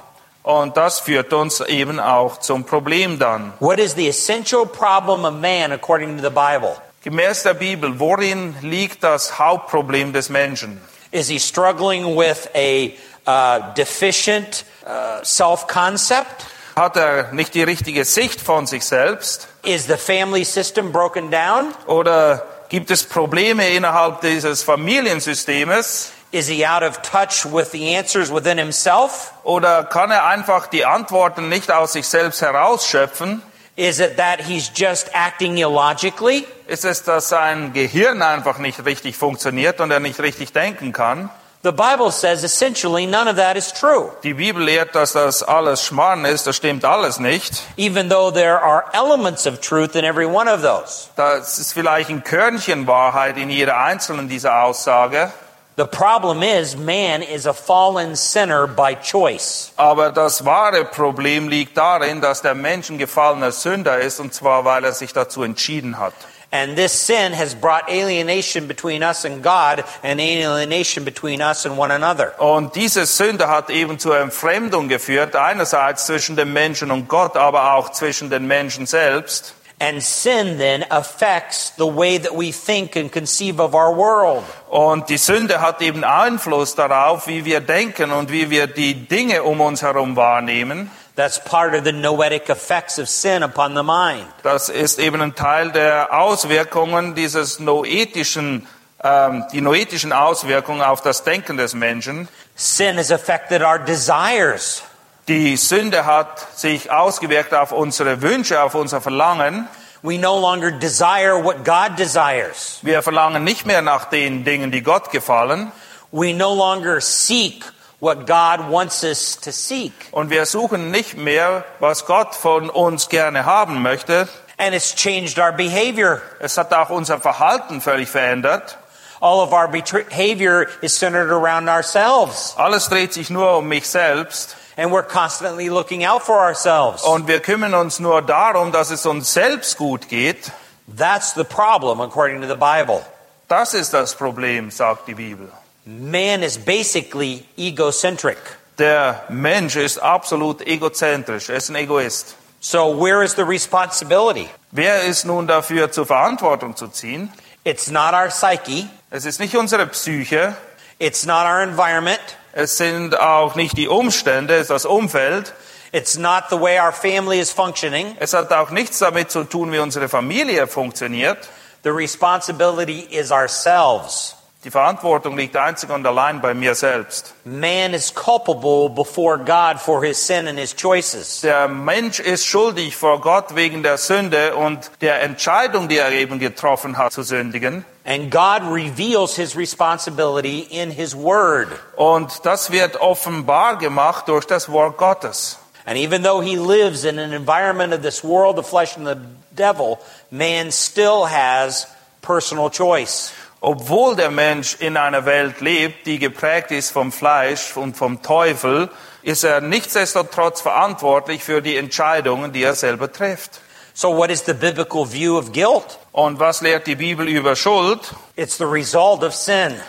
[0.43, 3.55] Und das führt uns eben auch zum Problem dann.
[3.59, 6.77] What is the essential problem of man according to the Bible?
[7.03, 10.81] Gemäß der Bibel, worin liegt das Hauptproblem des Menschen?
[11.11, 12.93] Is he struggling with a
[13.27, 16.45] uh, deficient uh, self concept?
[16.77, 19.49] Hat er nicht die richtige Sicht von sich selbst?
[19.63, 21.75] Is the family system broken down?
[21.87, 26.13] Oder gibt es Probleme innerhalb dieses Familiensystems?
[26.33, 29.33] Is he out of touch with the answers within himself?
[29.43, 33.41] Oder kann er einfach die Antworten nicht aus sich selbst herausschöpfen?
[33.77, 36.47] Is it that he's just acting illogically?
[36.67, 41.31] Ist es, dass sein Gehirn einfach nicht richtig funktioniert und er nicht richtig denken kann?
[41.67, 45.83] The Bible says essentially none of that is true, Die Bibel lehrt, dass das alles
[45.83, 47.61] Schmarrn ist, das stimmt alles nicht.
[47.77, 51.09] even though there are elements of truth in every one of those.
[51.17, 55.33] Das ist vielleicht ein Körnchen Wahrheit in jeder einzelnen dieser Aussage.
[55.77, 59.73] The problem is man is a fallen sinner by choice.
[59.77, 64.65] Aber das wahre Problem liegt darin, dass der Mensch ein gefallener Sünder ist, und zwar
[64.65, 66.15] weil er sich dazu entschieden hat.
[66.57, 71.77] And this sin has brought alienation between us and God and alienation between us and
[71.77, 72.33] one another.
[72.41, 77.75] Und diese Sünde hat eben zur Entfremdung geführt, einerseits zwischen dem Menschen und Gott, aber
[77.75, 79.55] auch zwischen den Menschen selbst.
[79.79, 84.43] And sin then affects the way that we think and conceive of our world.
[84.71, 89.43] Und die Sünde hat eben Einfluss darauf, wie wir denken und wie wir die Dinge
[89.43, 90.91] um uns herum wahrnehmen.
[91.17, 94.27] That's part of the noetic effects of sin upon the mind.
[94.43, 98.67] Das ist eben ein Teil der Auswirkungen dieses noetischen,
[99.03, 102.29] ähm, die noetischen Auswirkungen auf das Denken des Menschen.
[102.55, 104.83] Sin has affected our desires.
[105.27, 109.69] Die Sünde hat sich ausgewirkt auf unsere Wünsche, auf unser Verlangen.
[110.03, 112.81] We no longer desire what God desires.
[112.83, 115.73] Wir verlangen nicht mehr nach den Dingen, die Gott gefallen.
[116.13, 117.65] We no longer seek
[118.01, 119.93] what God wants us to seek.
[120.13, 124.29] Und wir suchen nicht mehr, was Gott von uns gerne haben möchte.
[124.59, 126.23] And it's changed our behavior.
[126.41, 128.79] Es hat auch unser Verhalten völlig verändert.
[129.21, 132.55] All of our behavior is centered around ourselves.
[132.57, 134.57] Alles dreht sich nur um mich selbst.
[134.77, 137.03] And we're constantly looking out for ourselves.
[137.03, 140.53] Und wir kümmern uns nur darum, dass es uns selbst gut geht.
[140.87, 143.03] That's the problem according to the Bible.
[143.49, 145.51] Das ist das Problem, sagt die Bibel.
[145.89, 148.39] Man is basically egocentric.
[148.77, 152.35] Der Mensch ist absolut egozentrisch, er ist ein Egoist.
[152.61, 154.51] So where is the responsibility?
[154.73, 157.33] Wer ist nun dafür zur Verantwortung zu ziehen?
[157.63, 158.89] It's not our psyche.
[159.11, 160.57] Es ist nicht unsere Psyche,
[160.99, 162.21] It's not our environment.
[162.53, 165.55] es sind auch nicht die Umstände, es ist das Umfeld.
[165.93, 168.17] It's not the way our family is functioning.
[168.19, 171.39] Es hat auch nichts damit zu tun, wie unsere Familie funktioniert.
[171.85, 174.35] The responsibility is ourselves.
[174.67, 177.35] Die Verantwortung liegt einzig und allein bei mir selbst.
[177.45, 181.41] Man is culpable before God for his sin and his choices.
[181.43, 186.41] Der Mensch ist schuldig vor Gott wegen der Sünde und der Entscheidung, die er eben
[186.41, 187.85] getroffen hat, zu sündigen.
[188.05, 191.69] And God reveals his responsibility in his word.
[191.95, 195.61] Und das wird offenbar gemacht durch das Wort Gottes.
[195.85, 199.17] And even though he lives in an environment of this world, the flesh and the
[199.55, 200.01] devil,
[200.33, 201.87] man still has
[202.21, 203.31] personal choice.
[203.61, 208.91] Obwohl der Mensch in einer Welt lebt, die geprägt ist vom Fleisch und vom Teufel,
[209.23, 213.61] ist er nichtsdestotrotz verantwortlich für die Entscheidungen, die er selber trifft.
[213.95, 215.99] So what is the biblical view of guilt?
[216.13, 218.01] Und was lehrt die Bibel über Schuld?
[218.37, 219.81] It's the result of sin.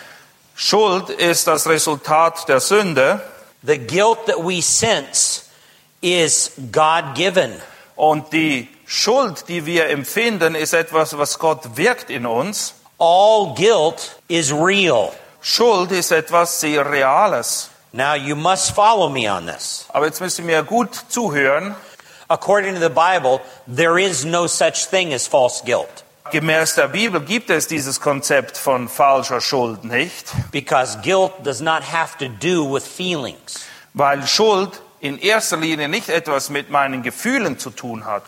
[0.56, 3.22] Schuld ist das Resultat der Sünde
[3.64, 5.42] The guilt that we sense
[6.02, 7.52] is God given.
[7.98, 12.76] und die Schuld, die wir empfinden, ist etwas, was Gott wirkt in uns.
[13.00, 15.14] All guilt is real.
[15.42, 17.70] Schuld ist etwas sehr Reales.
[17.94, 19.86] Now you must follow me on this.
[19.90, 21.76] Aber jetzt müsst ihr mir gut zuhören.
[22.28, 27.22] According to the Bible, there is no such thing as false guilt Gemäß der Bibel
[27.22, 32.66] gibt es dieses Konzept von falscher Schuld nicht, because guilt does not have to do
[32.66, 33.66] with feelings.
[33.94, 38.24] weil Schuld in erster Linie nicht etwas mit meinen Gefühlen zu tun hat,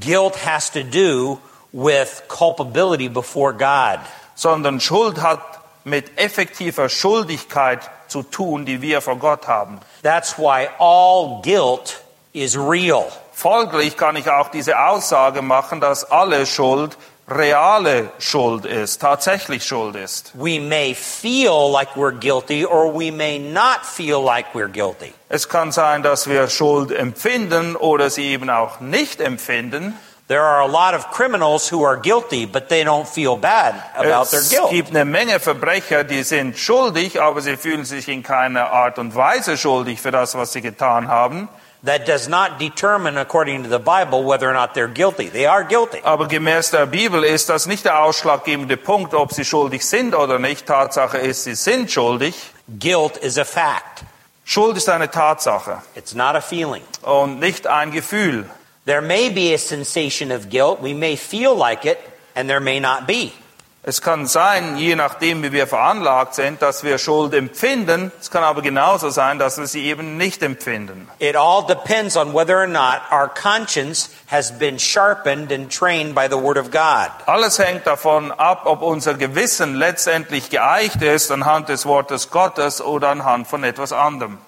[0.00, 1.38] Guilt has to do
[1.72, 4.00] with culpability before God.
[4.38, 5.40] sondern Schuld hat
[5.84, 9.80] mit effektiver Schuldigkeit zu tun, die wir vor Gott haben.
[10.02, 12.00] That's why all guilt
[12.32, 13.06] is real.
[13.32, 16.96] Folglich kann ich auch diese Aussage machen, dass alle Schuld
[17.28, 20.32] reale Schuld ist, tatsächlich Schuld ist.
[20.34, 25.12] We may feel like we're guilty or we may not feel like we're guilty.
[25.28, 29.94] Es kann sein, dass wir Schuld empfinden oder sie eben auch nicht empfinden.
[30.28, 34.28] There are a lot of criminals who are guilty, but they don't feel bad about
[34.30, 34.70] their Es guilt.
[34.70, 39.14] gibt eine Menge Verbrecher, die sind schuldig, aber sie fühlen sich in keiner Art und
[39.14, 41.48] Weise schuldig für das, was sie getan haben.
[41.82, 45.30] That does not determine, according to the Bible, whether or not they're guilty.
[45.30, 46.00] They are guilty.
[46.02, 50.38] Aber gemäß der Bibel ist das nicht der ausschlaggebende Punkt, ob sie schuldig sind oder
[50.38, 50.66] nicht.
[50.66, 52.34] Tatsache ist, sie sind schuldig.
[52.80, 54.04] Guilt is a fact.
[54.44, 56.82] Schuld ist eine Tatsache It's not a feeling.
[57.02, 58.44] und nicht ein Gefühl.
[58.88, 60.80] There may be a sensation of guilt.
[60.80, 61.98] We may feel like it,
[62.34, 63.34] and there may not be.
[63.82, 68.10] Es kann sein, je nachdem, wie wir veranlagt sind, dass wir Schuld empfinden.
[68.18, 71.06] Es kann aber genauso sein, dass wir sie eben nicht empfinden.
[71.18, 76.26] It all depends on whether or not our conscience has been sharpened and trained by
[76.26, 77.10] the Word of God.
[77.26, 83.10] Alles hängt davon ab, ob unser Gewissen letztendlich geeicht ist anhand des Wortes Gottes oder
[83.10, 84.38] anhand von etwas anderem.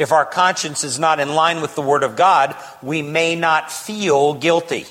[0.00, 3.70] If our conscience is not in line with the Word of God, we may not
[3.70, 4.86] feel guilty.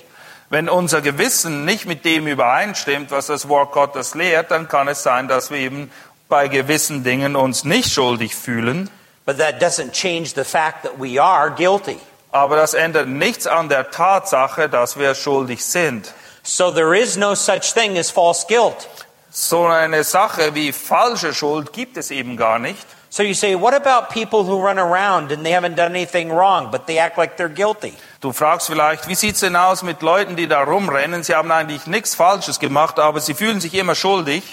[0.52, 5.02] Wenn unser Gewissen nicht mit dem übereinstimmt, was das Wort Gottes lehrt, dann kann es
[5.02, 5.89] sein, dass wir eben
[6.28, 8.91] bei gewissen Dingen uns nicht schuldig fühlen.
[9.26, 11.98] But that doesn't change the fact that we are guilty.
[12.32, 16.13] Aber das ändert nichts an der Tatsache, dass wir schuldig sind.
[16.43, 18.88] So there is no such thing as false guilt.
[19.32, 22.86] So eine Sache wie falsche Schuld gibt es eben gar nicht.
[23.12, 26.69] So you say, what about people who run around and they haven't done anything wrong,
[26.69, 27.93] but they act like they're guilty?
[28.22, 31.24] Du fragst vielleicht, wie sieht's denn aus mit Leuten, die da rumrennen?
[31.24, 34.43] Sie haben eigentlich nichts Falsches gemacht, aber sie fühlen sich immer schuldig.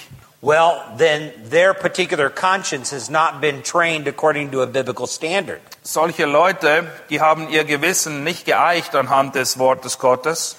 [0.41, 5.61] Well, then their particular conscience has not been trained according to a biblical standard.
[5.83, 10.57] Solche Leute, die haben ihr Gewissen nicht geeicht anhand des Wortes Gottes.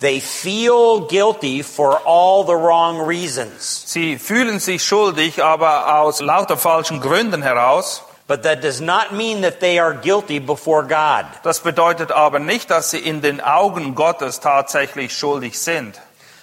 [0.00, 3.84] They feel guilty for all the wrong reasons.
[3.86, 8.02] Sie fühlen sich schuldig, aber aus lauter falschen Gründen heraus.
[8.26, 11.26] But that does not mean that they are guilty before God.
[11.42, 16.00] Das bedeutet aber nicht, dass sie in den Augen Gottes tatsächlich schuldig sind.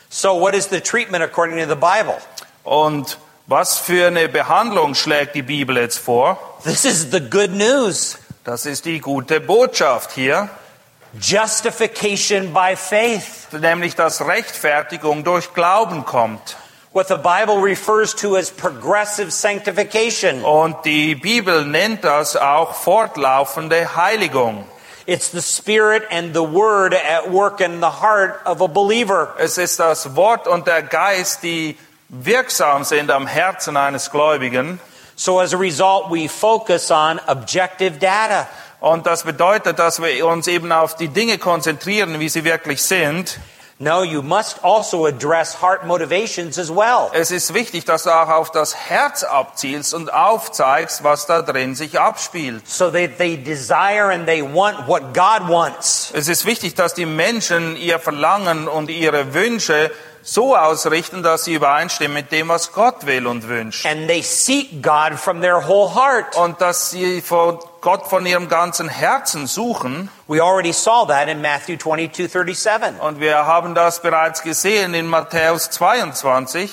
[0.10, 2.17] So, what is the treatment according to the Bible?
[2.63, 3.17] Und
[3.48, 6.38] was für eine Behandlung schlägt die Bibel jetzt vor?
[6.63, 8.17] This is the good news
[8.48, 10.50] Das ist die gute Botschaft hier,
[11.19, 13.47] justification by faith.
[13.51, 16.58] nämlich dass Rechtfertigung durch Glauben kommt.
[16.93, 20.43] What the Bible refers to as progressive sanctification.
[20.43, 24.65] Und die Bibel nennt das auch fortlaufende Heiligung.
[25.06, 29.36] It's the Spirit and the Word at work in the heart of a believer.
[29.38, 31.77] Es ist das Wort und der Geist, die
[32.10, 34.80] wirksam sind am Herzen eines Gläubigen.
[35.15, 38.47] So, as a result, we focus on objective data.
[38.80, 43.40] Und das bedeutet, dass wir uns eben auf die Dinge konzentrieren, wie sie wirklich sind.
[43.80, 47.12] No, you must also address heart motivations as well.
[47.13, 51.76] Es ist wichtig, dass du auch auf das Herz abzielst und aufzeigst, was da drin
[51.76, 52.68] sich abspielt.
[52.68, 56.12] So that they desire and they want what God wants.
[56.16, 59.92] Es ist wichtig, dass die Menschen ihr Verlangen und ihre Wünsche
[60.24, 63.86] so ausrichten, dass sie übereinstimmen mit dem, was Gott will und wünscht.
[63.86, 66.36] And they seek God from their whole heart.
[66.36, 70.10] Und dass sie von Gott von ihrem ganzen Herzen suchen.
[70.28, 73.00] We already saw that in Matthew 22 37.
[73.00, 76.69] Und wir haben das bereits gesehen in Matthäus 22.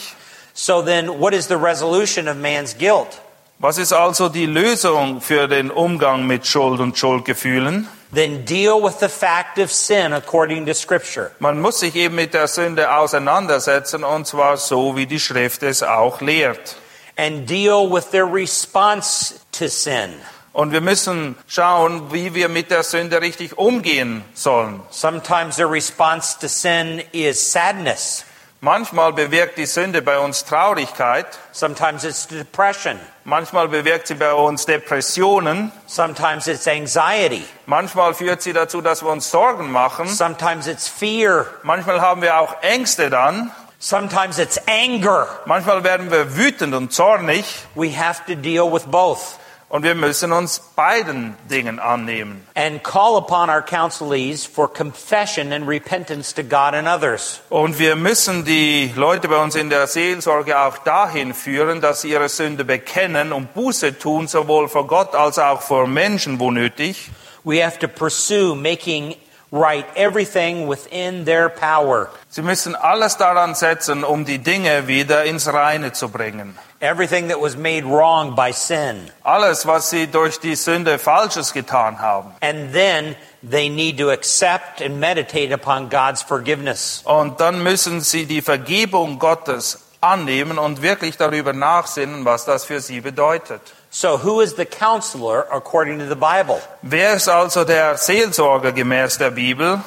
[0.55, 3.20] So then, what is the resolution of man's guilt?
[3.61, 7.87] Was ist also die Lösung für den Umgang mit Schuld und Schuldgefühlen?
[8.12, 11.31] Then deal with the fact of sin according to Scripture.
[11.38, 15.85] Man muss sich eben mit der Sünde auseinandersetzen und zwar so, wie die Schrift es
[15.85, 16.75] auch lehrt.
[17.17, 20.15] And deal with their response to sin.
[20.55, 24.81] Und wir müssen schauen, wie wir mit der Sünde richtig umgehen sollen.
[24.90, 28.25] Sometimes their response to sin is sadness.
[28.61, 32.98] Manchmal bewirkt die Sünde bei uns Traurigkeit, Sometimes it's depression.
[33.25, 37.44] manchmal bewirkt sie bei uns Depressionen, Sometimes it's anxiety.
[37.67, 41.46] manchmal führt sie dazu, dass wir uns Sorgen machen, Sometimes it's fear.
[41.63, 43.50] manchmal haben wir auch Ängste dann,
[43.81, 45.27] Sometimes it's anger.
[45.44, 47.44] Manchmal werden wir wütend und zornig
[47.75, 49.38] We have to deal with both
[49.75, 52.46] und wir müssen uns beiden Dingen annehmen.
[52.54, 57.40] and call upon our counselees for confession and repentance to God and others.
[57.50, 62.10] Und wir müssen die Leute bei uns in der Seelsorge auch dahin führen, dass sie
[62.10, 67.10] ihre Sünde bekennen und Buße tun, sowohl vor Gott als auch vor Menschen, wo nötig.
[67.42, 69.16] We have to pursue making
[69.50, 72.10] right everything within their power.
[72.29, 76.56] Sie müssen alles daran setzen, um die Dinge wieder ins Reine zu bringen.
[76.85, 79.10] Everything that was made wrong by sin.
[79.24, 82.35] Alles, was sie durch die Sünde Falsches getan haben.
[82.42, 87.00] And then they need to accept and meditate upon God's forgiveness.
[87.06, 92.80] Und dann müssen sie die Vergebung Gottes annehmen und wirklich darüber nachsinnen, was das für
[92.80, 93.62] sie bedeutet.
[93.88, 96.60] So, who is the counselor according to the Bible?
[96.82, 99.80] Wer ist also der Seelsorger gemäß der Bibel?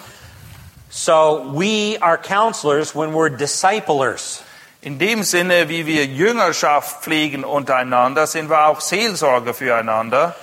[0.90, 4.42] So, we are counselors when we're disciplers.
[4.88, 10.34] In dem Sinne, wie wir Jüngerschaft pflegen untereinander, sind wir auch Seelsorger füreinander.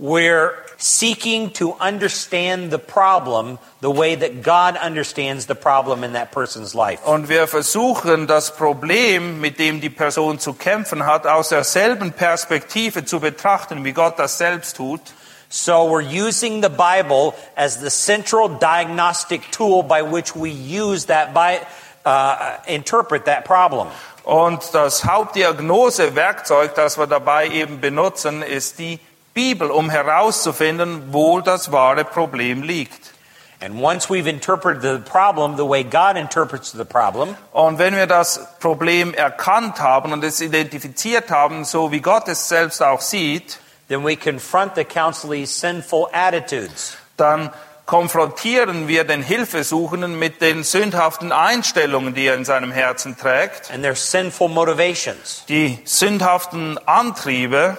[0.00, 6.32] We're seeking to understand the problem the way that God understands the problem in that
[6.32, 6.98] person's life.
[7.04, 13.04] Und wir versuchen, das Problem, mit dem die Person zu kämpfen hat, aus derselben Perspektive
[13.04, 15.00] zu betrachten, wie Gott das selbst tut.
[15.48, 21.32] So we're using the Bible as the central diagnostic tool by which we use that
[21.32, 21.60] by
[22.04, 22.36] uh,
[22.66, 23.88] interpret that problem.
[24.24, 29.00] Und das Hauptdiagnosewerkzeug, das wir dabei eben benutzen, ist die
[29.34, 33.12] Bibel, um herauszufinden, wo das wahre Problem liegt.
[33.60, 38.08] And once we've interpreted the problem the way God interprets the problem, Und wenn wir
[38.08, 43.60] das Problem erkannt haben und es identifiziert haben, so wie Gott es selbst auch sieht,
[43.88, 46.96] then we confront the counselee's sinful attitudes.
[47.16, 47.50] dann
[47.86, 53.82] konfrontieren wir den Hilfesuchenden mit den sündhaften Einstellungen, die er in seinem Herzen trägt, and
[53.82, 57.76] their sinful motivations die sündhaften Antriebe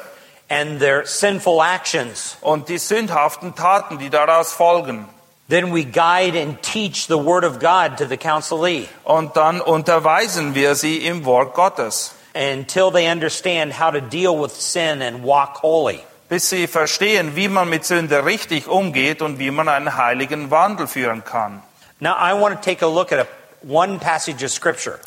[0.49, 2.37] and their sinful actions.
[2.41, 5.07] und die sündhaften Taten, die daraus folgen.
[5.49, 10.55] Then we guide and teach the Word of God to the counselee Und dann unterweisen
[10.55, 15.61] wir sie im Wort Gottes, until they understand how to deal with sin and walk
[15.61, 15.99] holy.
[16.33, 20.87] Bis sie verstehen, wie man mit Sünde richtig umgeht und wie man einen heiligen Wandel
[20.87, 21.61] führen kann.
[21.99, 23.27] Now, I want to take a look at a,
[23.61, 24.97] one passage of Scripture.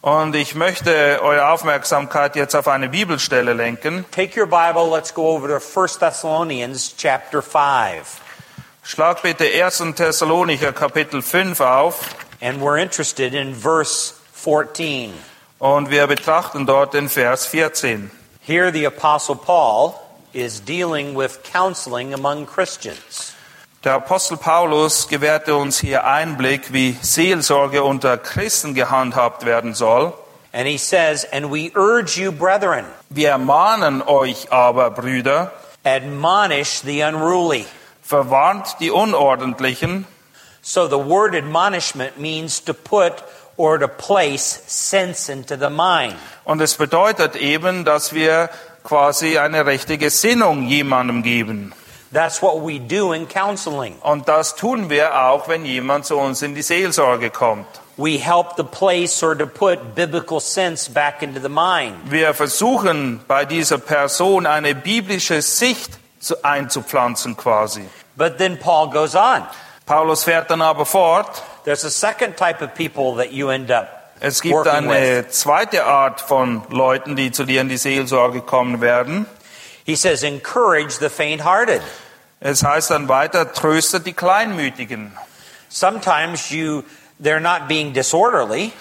[0.00, 4.04] Und ich möchte eure Aufmerksamkeit jetzt auf eine Bibelstelle lenken.
[4.12, 8.20] Take your Bible, let's go over to 1 Thessalonians chapter 5.
[8.84, 9.96] Schlag bitte 1.
[9.96, 11.98] Thessalonicher Kapitel 5 auf
[12.40, 15.12] And we're interested in verse 14.
[15.58, 18.12] und wir betrachten dort den Vers 14.
[18.40, 20.05] Here, the Apostle Paul
[20.36, 23.32] is dealing with counseling among Christians.
[23.84, 30.12] Der Apostel Paulus gewährte uns hier Einblick, wie Seelsorge unter Christen gehandhabt werden soll.
[30.52, 35.52] And he says, And we urge you, brethren, Wir ermahnen euch aber, Brüder,
[35.84, 37.66] admonish the unruly.
[38.02, 40.06] verwarnt die Unordentlichen.
[40.62, 43.22] So the word admonishment means to put
[43.56, 46.16] or to place sense into the mind.
[46.44, 48.50] Und es bedeutet eben, dass wir
[48.86, 51.72] quasi eine rechte Gesinnung jemandem geben.
[52.12, 53.96] That's what we do in counseling.
[54.00, 57.66] Und das tun wir auch, wenn jemand zu uns in die Seelsorge kommt.
[57.98, 61.94] We help to place or to put biblical sense back into the mind.
[62.10, 67.82] Wir versuchen bei dieser Person eine biblische Sicht zu- einzupflanzen quasi.
[68.16, 69.42] But then Paul goes on.
[69.86, 71.42] Paulus fährt dann aber fort.
[71.64, 76.20] There's a second type of people that you end up Es gibt eine zweite Art
[76.20, 79.26] von Leuten, die zu dir in die Seelsorge kommen werden.
[79.84, 81.82] He says, encourage the faint hearted.
[82.40, 85.12] Es heißt dann weiter, tröstet die Kleinmütigen.
[85.68, 86.82] Sometimes you
[87.22, 88.72] they're not being disorderly.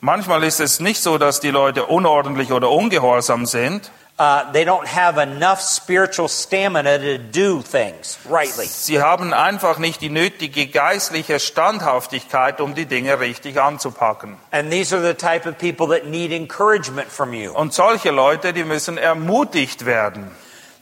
[0.00, 3.90] Manchmal ist es nicht so, dass die Leute unordentlich oder ungehorsam sind.
[4.16, 8.66] Uh, they don't have enough spiritual stamina to do things rightly.
[8.66, 14.36] Sie haben einfach nicht die nötige geistliche Standhaftigkeit, um die Dinge richtig anzupacken.
[14.52, 17.52] And these are the type of people that need encouragement from you.
[17.52, 20.30] Und solche Leute, die müssen ermutigt werden.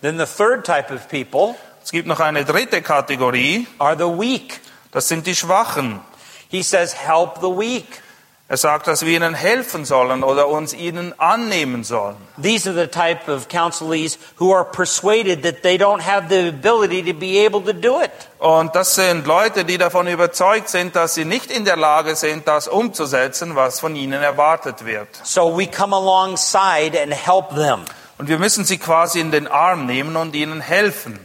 [0.03, 4.61] Then the third type of people Es gibt noch eine dritte Kategorie, are the weak.
[4.93, 6.01] das sind die Schwachen.
[6.51, 8.02] He says, help the weak.
[8.53, 12.17] Er sagt, dass wir ihnen helfen sollen oder uns ihnen annehmen sollen.
[12.43, 17.03] These are the type of counselees who are persuaded that they don't have the ability
[17.11, 18.11] to be able to do it.
[18.41, 22.47] Und das sind Leute, die davon überzeugt sind, dass sie nicht in der Lage sind,
[22.47, 25.09] das umzusetzen, was von ihnen erwartet wird.
[25.23, 27.87] So we come alongside and help them.
[28.19, 31.19] Und wir müssen sie quasi in den Arm nehmen und ihnen helfen.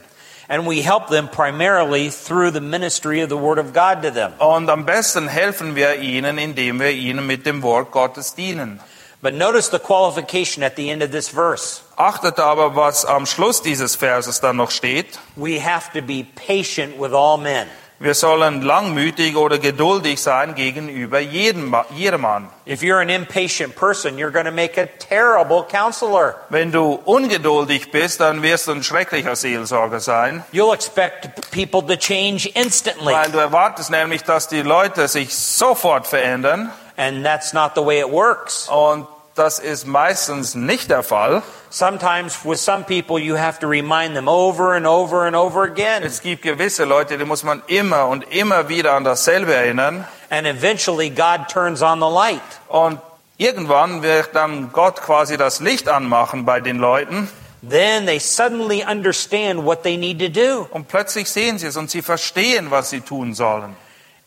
[0.49, 4.33] And we help them primarily through the ministry of the Word of God to them.
[4.39, 8.79] Und am besten helfen wir ihnen, indem wir ihnen mit dem Wort Gottes dienen.
[9.21, 11.81] But notice the qualification at the end of this verse.
[11.97, 15.19] Achtet aber, was am Schluss dieses Verses dann noch steht.
[15.35, 17.67] We have to be patient with all men.
[17.99, 22.47] Wir sollen langmütig oder geduldig sein gegenüber jedem, jedermann.
[22.67, 26.35] If you're an impatient person, you're going to make a terrible counselor.
[26.49, 31.95] Wenn du ungeduldig bist, dann wirst du ein schrecklicher Seelsorger sein, You'll expect people to
[31.99, 33.13] change instantly.
[33.13, 37.99] weil du erwartest nämlich, dass die Leute sich sofort verändern And that's not the way
[38.01, 38.67] it works.
[38.69, 39.07] und
[39.38, 41.41] das ist meistens nicht der Fall.
[41.69, 46.03] Sometimes with some people, you have to remind them over and over and over again.
[46.03, 50.45] Es gibt gewisse Leute, die muss man immer und immer wieder an dasselbe erinnern And
[50.47, 52.41] eventually, God turns on the light.
[52.69, 52.99] und
[53.38, 57.29] irgendwann wird dann Gott quasi das Licht anmachen bei den Leuten
[57.67, 60.67] Then they suddenly understand what they need to do.
[60.71, 63.75] und plötzlich sehen sie es und sie verstehen, was sie tun sollen.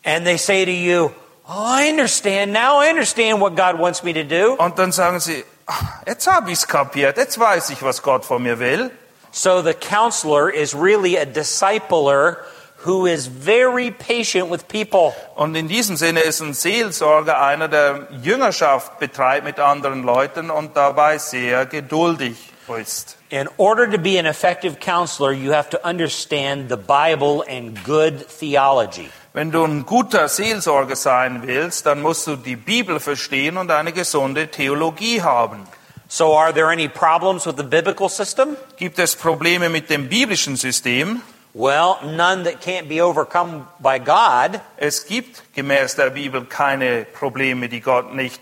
[0.03, 1.11] And they say to you,
[1.47, 2.79] Oh, I understand now.
[2.79, 4.55] I understand what God wants me to do.
[4.57, 8.25] Und dann sagen sie, "Ah, jetzt habe ich es kapiert, jetzt weiß ich, was Gott
[8.25, 8.91] von mir will.
[9.31, 12.37] So the counselor is really a discipler
[12.83, 15.13] who is very patient with people.
[15.35, 20.75] Und in diesem Sinne ist ein Seelsorger einer, der Jüngerschaft betreibt mit anderen Leuten und
[20.75, 22.37] dabei sehr geduldig
[22.79, 23.17] ist.
[23.29, 28.25] In order to be an effective counselor, you have to understand the Bible and good
[28.39, 29.09] theology.
[29.33, 33.93] Wenn du ein guter Seelsorger sein willst, dann musst du die Bibel verstehen und eine
[33.93, 35.65] gesunde Theologie haben.
[36.09, 38.57] So, are there any problems with the biblical system?
[38.75, 41.21] Gibt es Probleme mit dem biblischen System?
[41.53, 44.59] Well, none that can't be overcome by God.
[44.75, 48.41] Es gibt gemäß der Bibel keine Probleme, die Gott nicht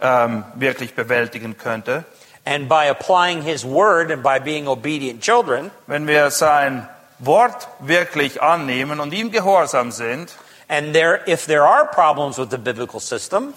[0.00, 2.04] ähm, wirklich bewältigen könnte.
[2.44, 6.88] And by applying His word and by being obedient children, Wenn wir sein
[7.18, 10.32] Wort wirklich annehmen und ihm gehorsam sind,
[10.68, 13.54] and there, if there are problems with the biblical system,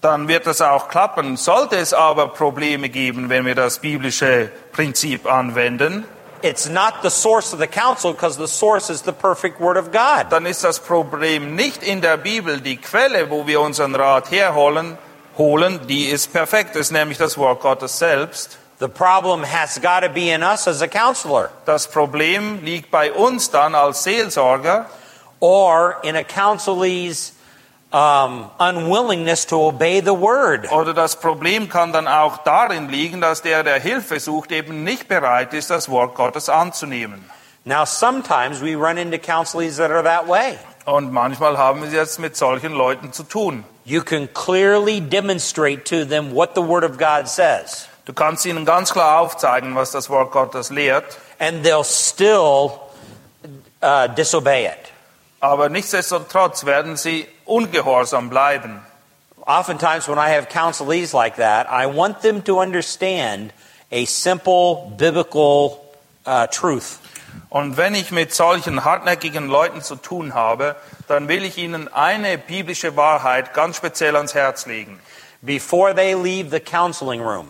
[0.00, 1.36] dann wird das auch klappen.
[1.36, 6.04] Sollte es aber Probleme geben, wenn wir das biblische Prinzip anwenden,
[6.42, 9.92] it's not the source of the counsel because the source is the perfect word of
[9.92, 10.30] God.
[10.30, 12.60] dann ist das Problem nicht in der Bibel.
[12.60, 14.96] Die Quelle, wo wir unseren Rat herholen,
[15.36, 18.58] holen, die ist perfekt, ist nämlich das Wort Gottes selbst.
[18.80, 23.12] The problem has got to be in us as a counselor Das Problem liegt bei
[23.12, 24.86] uns dann als Seelsorger
[25.38, 27.32] or in a counselee's
[27.92, 30.70] um, unwillingness to obey the word.
[30.72, 35.08] oder das Problem kann dann auch darin liegen, dass der, der Hilfe sucht, eben nicht
[35.08, 37.24] bereit ist, das Wort Gottes anzunehmen.
[37.66, 40.56] Now, sometimes we run into counselees that are that way.
[40.86, 43.64] Und manchmal haben wir es mit solchen Leuten zu tun.
[43.84, 48.64] You can clearly demonstrate to them what the Word of God says, Du kannst ihnen
[48.64, 52.72] ganz klar aufzeigen, was das Wort Gottes lehrt, and they'll still
[53.80, 54.90] uh, disobey it.
[55.38, 58.84] aber nichtsdestotrotz werden sie ungehorsam bleiben.
[59.46, 63.52] Oftentimes, when I have counselees like that, I want them to understand
[63.92, 65.78] a simple biblical
[66.26, 66.98] uh, truth.
[67.48, 70.74] Und wenn ich mit solchen hartnäckigen Leuten zu tun habe,
[71.06, 74.98] dann will ich ihnen eine biblische Wahrheit ganz speziell ans Herz legen.
[75.42, 77.46] Before they leave the counseling room,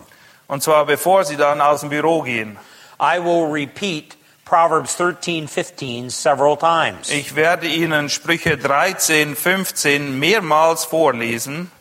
[0.51, 2.57] Und zwar bevor sie dann aus dem Büro gehen.
[2.99, 7.09] I will repeat Proverbs 13, 15 several times.
[7.09, 11.71] Ich werde ihnen Sprüche 13, 15 mehrmals vorlesen,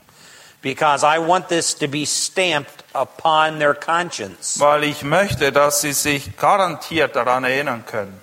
[0.63, 4.61] because I want this to be stamped upon their conscience.
[4.61, 8.21] weil ich möchte, dass sie sich garantiert daran erinnern können.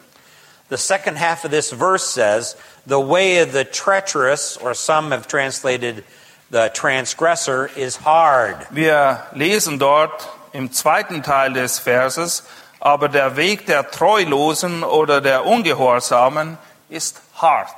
[0.69, 5.27] The second half of this verse says, The way of the treacherous, or some have
[5.27, 6.05] translated
[6.51, 8.65] the transgressor, is hard.
[8.71, 12.43] Wir lesen dort im zweiten Teil des Verses,
[12.79, 16.57] aber der Weg der Treulosen oder der Ungehorsamen
[16.89, 17.69] ist hart.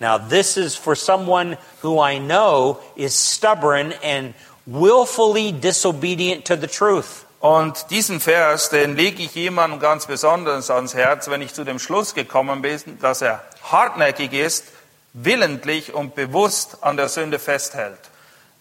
[0.00, 4.34] Now, this is for someone who I know is stubborn and
[4.66, 7.24] willfully disobedient to the truth.
[7.38, 11.78] Und diesen Vers, den lege ich jemandem ganz besonders ans Herz, wenn ich zu dem
[11.78, 14.64] Schluss gekommen bin, dass er hartnäckig ist,
[15.12, 18.00] willentlich und bewusst an der Sünde festhält.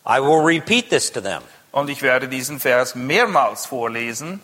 [0.08, 1.42] I will repeat this to them.
[1.78, 4.42] Und ich werde diesen Vers mehrmals vorlesen.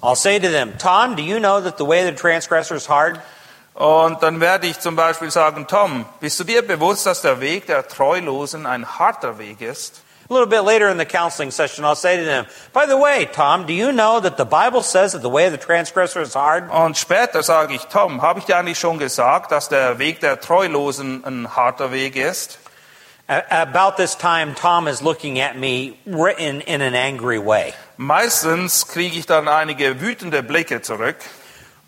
[0.00, 2.88] I'll say to them, Tom, do you know that the way of the transgressor is
[2.88, 3.20] hard?
[3.74, 7.66] Und dann werde ich zum Beispiel sagen, Tom, bist du dir bewusst, dass der Weg
[7.66, 10.00] der Treulosen ein harter Weg ist?
[10.30, 13.28] A little bit later in the counseling session, I'll say to them, By the way,
[13.30, 16.34] Tom, do you know that the Bible says that the way of the transgressor is
[16.34, 16.70] hard?
[16.70, 20.40] Und später sage ich, Tom, habe ich dir eigentlich schon gesagt, dass der Weg der
[20.40, 22.61] Treulosen ein harter Weg ist?
[23.50, 27.72] About this time, Tom is looking at me written in an angry way.
[27.96, 31.16] Meistens kriege ich dann einige wütende Blicke zurück.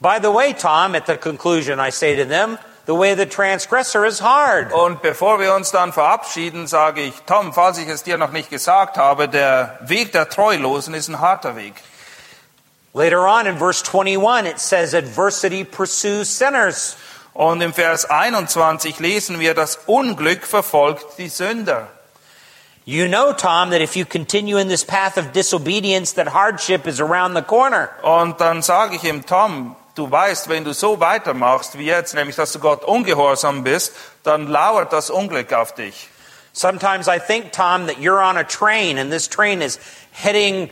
[0.00, 3.26] By the way, Tom, at the conclusion, I say to them, the way of the
[3.26, 4.72] transgressor is hard.
[4.72, 8.48] Und bevor wir uns dann verabschieden, sage ich, Tom, falls ich es dir noch nicht
[8.48, 11.74] gesagt habe, der Weg der Treulosen ist ein harter Weg.
[12.94, 16.96] Later on in verse 21, it says, adversity pursues sinners.
[17.34, 21.88] Und im Vers 21 lesen wir, das Unglück verfolgt die Sünder.
[22.86, 27.00] You know, Tom, that if you continue in this path of disobedience, that hardship is
[27.00, 27.88] around the corner.
[28.02, 32.36] Und dann sage ich ihm, Tom, du weißt, wenn du so weitermachst wie jetzt, nämlich
[32.36, 36.08] dass du Gott ungehorsam bist, dann lauert das Unglück auf dich.
[36.52, 39.80] Sometimes I think, Tom, that you're on a train and this train is
[40.12, 40.70] heading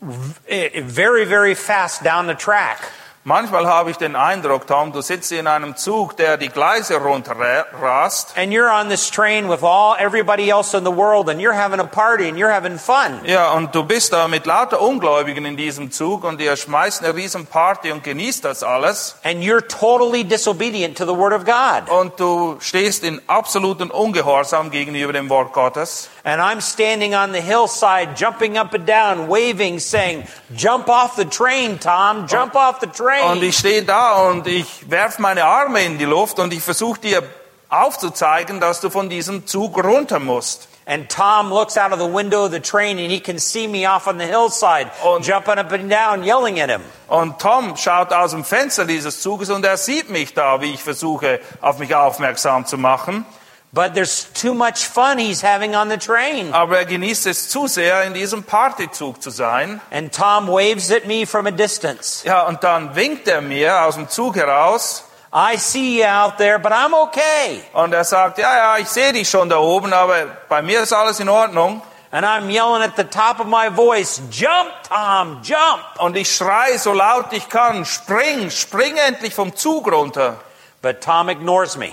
[0.00, 2.78] v- very, very fast down the track.
[3.24, 8.32] Manchmal habe ich den Eindruck, Tom, du sitzt in einem Zug, der die Gleise runterrast.
[8.34, 11.80] And you're on this train with all everybody else in the world and you're having
[11.80, 13.20] a party and you're having fun.
[13.24, 17.14] Ja, und du bist da mit lauter Ungläubigen in diesem Zug und ihr schmeißt eine
[17.14, 19.16] riesen Party und genießt das alles.
[19.22, 21.90] And you're totally disobedient to the Word of God.
[21.90, 26.08] Und du stehst in absoluten Ungehorsam gegenüber dem Wort Gottes.
[26.24, 31.24] And I'm standing on the hillside, jumping up and down, waving, saying, Jump off the
[31.24, 32.86] train, Tom, jump off the
[33.30, 37.00] Und ich stehe da und ich werf meine Arme in die Luft und ich versuche
[37.00, 37.22] dir
[37.68, 40.68] aufzuzeigen, dass du von diesem Zug runter musst.
[40.86, 43.86] And Tom looks out of the window of the train and he can see me
[43.88, 46.80] off on the hillside, Und- jumping up and down, yelling at him.
[47.06, 50.82] Und Tom schaut aus dem Fenster dieses Zuges und er sieht mich da, wie ich
[50.82, 53.24] versuche, auf mich aufmerksam zu machen.
[53.72, 56.52] But there's too much fun he's having on the train.
[56.52, 59.80] Aber er genießt es zu sehr, in diesem Partyzug zu sein.
[59.92, 62.26] And Tom waves at me from a distance.
[62.26, 66.58] Ja, und dann winkt er mir aus dem Zug heraus I see you out there,
[66.58, 67.62] but I'm okay.
[67.72, 70.92] und er sagt, ja, ja, ich sehe dich schon da oben, aber bei mir ist
[70.92, 71.82] alles in Ordnung.
[72.10, 75.84] And I'm yelling at the top of my voice, Jump, Tom, jump.
[75.98, 80.40] Und ich schrei so laut ich kann, spring, spring endlich vom Zug runter.
[80.82, 81.92] But Tom ignores me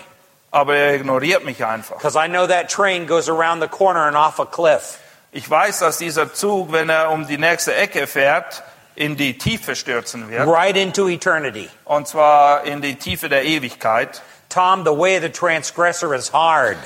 [0.52, 1.98] Aber er ignoriert mich einfach.
[1.98, 5.00] because I know that train goes around the corner and off a cliff.
[5.32, 8.64] Ich weiß, dass dieser Zug, wenn er um die nächste Ecke fährt,
[8.95, 10.48] in die Tiefe stürzen wird.
[10.48, 11.70] right into eternity.
[11.86, 14.22] Und zwar in die Tiefe der Ewigkeit.
[14.50, 16.78] Tom, the way of the transgressor is hard.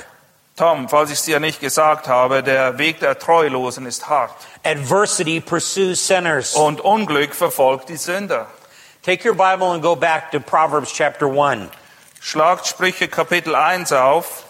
[0.56, 4.34] Tom, falls ich es dir nicht gesagt habe, der Weg der Treulosen ist hart.
[4.64, 6.54] Adversity pursues sinners.
[6.54, 8.46] Und Unglück verfolgt die Sünder.
[9.02, 11.70] Take your Bible and go back to Proverbs chapter 1.
[12.24, 14.44] Schlagt Sprüche Kapitel 1 auf.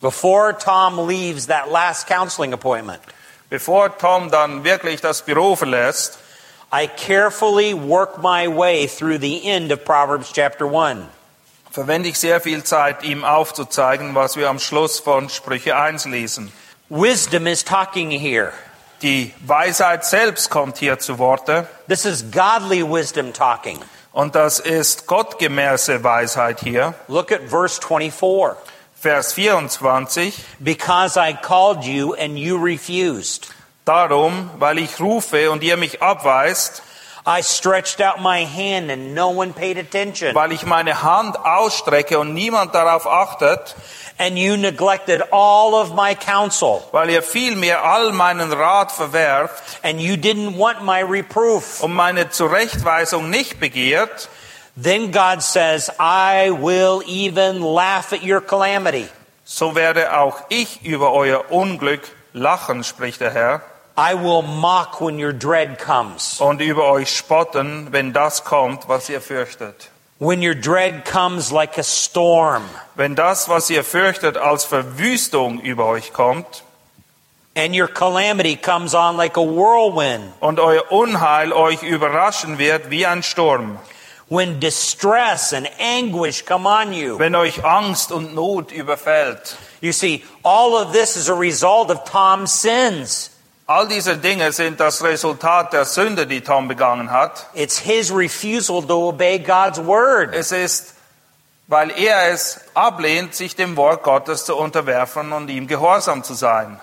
[0.00, 3.00] Before Tom leaves that last counseling appointment,
[3.48, 6.18] Bevor Tom dann wirklich das Büro verlässt,
[6.72, 11.06] I carefully work my way through the end of Proverbs chapter 1.
[11.70, 16.52] verwende ich sehr viel Zeit, ihm aufzuzeigen, was wir am Schluss von Sprüche 1 lesen.
[16.88, 18.52] Wisdom is talking here.
[19.00, 21.68] Die Weisheit selbst kommt hier zu Worte.
[21.88, 23.78] This is godly wisdom talking.
[24.12, 26.94] Und das ist gottgemäße Weisheit hier.
[27.08, 28.56] Look at verse 24.
[29.00, 30.34] Vers 24.
[30.60, 33.48] Because I called you and you refused.
[33.84, 36.82] Darum, weil ich rufe und ihr mich abweist,
[37.26, 40.34] I stretched out my hand and no one paid attention.
[40.34, 43.74] weil ich meine Hand ausstrecke und niemand darauf achtet,
[44.24, 46.80] And you neglected all of my counsel.
[46.92, 51.82] weil ihr vielmehr all meinen Rat verwerft And you didn't want my reproof.
[51.82, 54.28] und meine Zurechtweisung nicht begehrt,
[54.80, 59.08] Then God says, I will even laugh at your calamity.
[59.44, 62.02] so werde auch ich über euer Unglück
[62.32, 63.60] lachen, spricht der Herr,
[63.98, 66.40] I will mock when your dread comes.
[66.40, 69.90] und über euch spotten, wenn das kommt, was ihr fürchtet.
[70.24, 72.62] When your dread comes like a storm,
[72.94, 76.62] Wenn das, was ihr fürchtet, als Verwüstung über euch kommt
[77.56, 80.32] and your calamity comes on like a whirlwind.
[80.38, 83.78] und euer Unheil euch überraschen wird wie ein Sturm,
[84.28, 87.18] When distress and anguish come on you.
[87.18, 89.56] wenn euch Angst und Not überfällt.
[89.80, 93.31] You see, all of this is a result of Tom's sins.
[93.72, 97.46] All diese Dinge sind das Resultat der Sünde, die Tom begangen hat.
[97.54, 100.34] It's his refusal to obey God's word.
[100.34, 100.94] Es ist,
[101.68, 106.78] weil er es ablehnt, sich dem Wort Gottes zu unterwerfen und ihm gehorsam zu sein.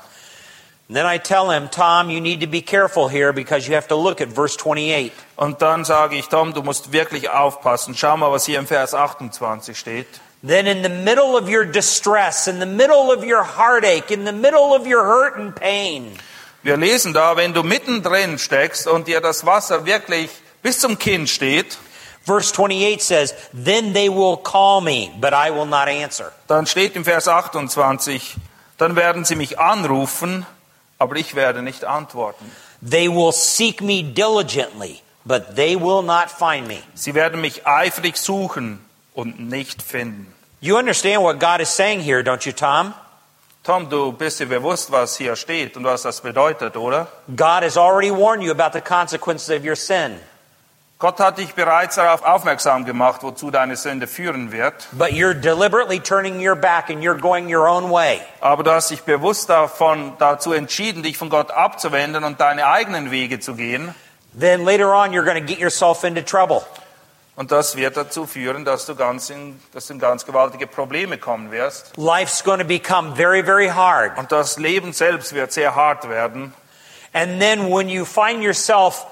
[0.91, 3.95] Then I tell him, Tom, you need to be careful here because you have to
[3.95, 5.11] look at verse 28.
[5.35, 7.93] Und dann sage ich, Tom, du musst wirklich aufpassen.
[7.95, 10.07] Schau mal, was hier im Vers 28 steht.
[10.41, 14.31] Then, in the middle of your distress, in the middle of your heartache, in the
[14.31, 16.17] middle of your hurt and pain,
[16.61, 20.29] Wir lesen da, wenn du mittendrin steckst und dir das Wasser wirklich
[20.61, 21.77] bis zum Kinn steht,
[22.25, 26.31] verse 28 says, Then they will call me, but I will not answer.
[26.47, 28.35] dann steht im Vers 28,
[28.77, 30.45] dann werden sie mich anrufen,
[30.97, 32.51] aber ich werde nicht antworten.
[32.81, 36.79] They will seek me diligently, but they will not find me.
[36.93, 38.83] Sie werden mich eifrig suchen
[39.13, 40.33] und nicht finden.
[40.61, 42.93] You understand what God is saying here, don't you, Tom?
[43.69, 47.05] Tom, du bist dir bewusst, was hier steht und was das bedeutet, oder?
[47.35, 50.19] God has already warned you about the consequences of your sin,
[50.97, 54.87] Gott hat dich bereits darauf aufmerksam gemacht, wozu deine Sünde führen wird.
[54.93, 58.21] but you're deliberately turning your back and you're going your own way.
[58.41, 63.11] Aber du hast dich bewusst davon, dazu entschieden, dich von Gott abzuwenden und deine eigenen
[63.11, 63.93] Wege zu gehen.
[64.33, 66.63] Then later on, you're going to get yourself into trouble.
[67.39, 71.17] Und das wird dazu führen, dass du, ganz in, dass du in ganz gewaltige Probleme
[71.17, 71.93] kommen wirst.
[71.95, 74.17] Life's going to become very, very hard.
[74.17, 76.53] Und das Leben selbst wird sehr hart werden.
[77.13, 79.05] And then when you find yourself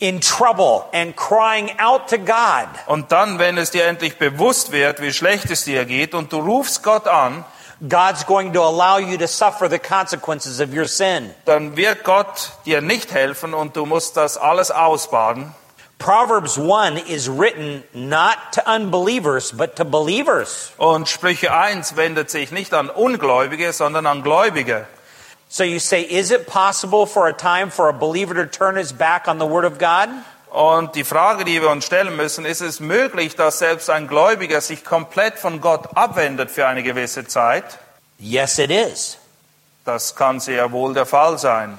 [0.00, 5.00] in trouble and crying out to God, Und dann, wenn es dir endlich bewusst wird,
[5.00, 7.44] wie schlecht es dir geht, und du rufst Gott an,
[7.88, 11.32] God's going to allow you to suffer the consequences of your sin.
[11.44, 15.54] dann wird Gott dir nicht helfen und du musst das alles ausbaden.
[15.98, 20.72] Proverbs 1 is written not to unbelievers, but to believers.
[20.78, 24.86] Und Sprüche 1 wendet sich nicht an Ungläubige, sondern an Gläubige.
[25.48, 28.92] So you say, is it possible for a time for a believer to turn his
[28.92, 30.08] back on the Word of God?
[30.50, 34.60] Und die Frage, die wir uns stellen müssen, ist es möglich, dass selbst ein Gläubiger
[34.60, 37.64] sich komplett von Gott abwendet für eine gewisse Zeit?
[38.18, 39.18] Yes, it is.
[39.84, 41.78] Das kann sehr wohl der Fall sein.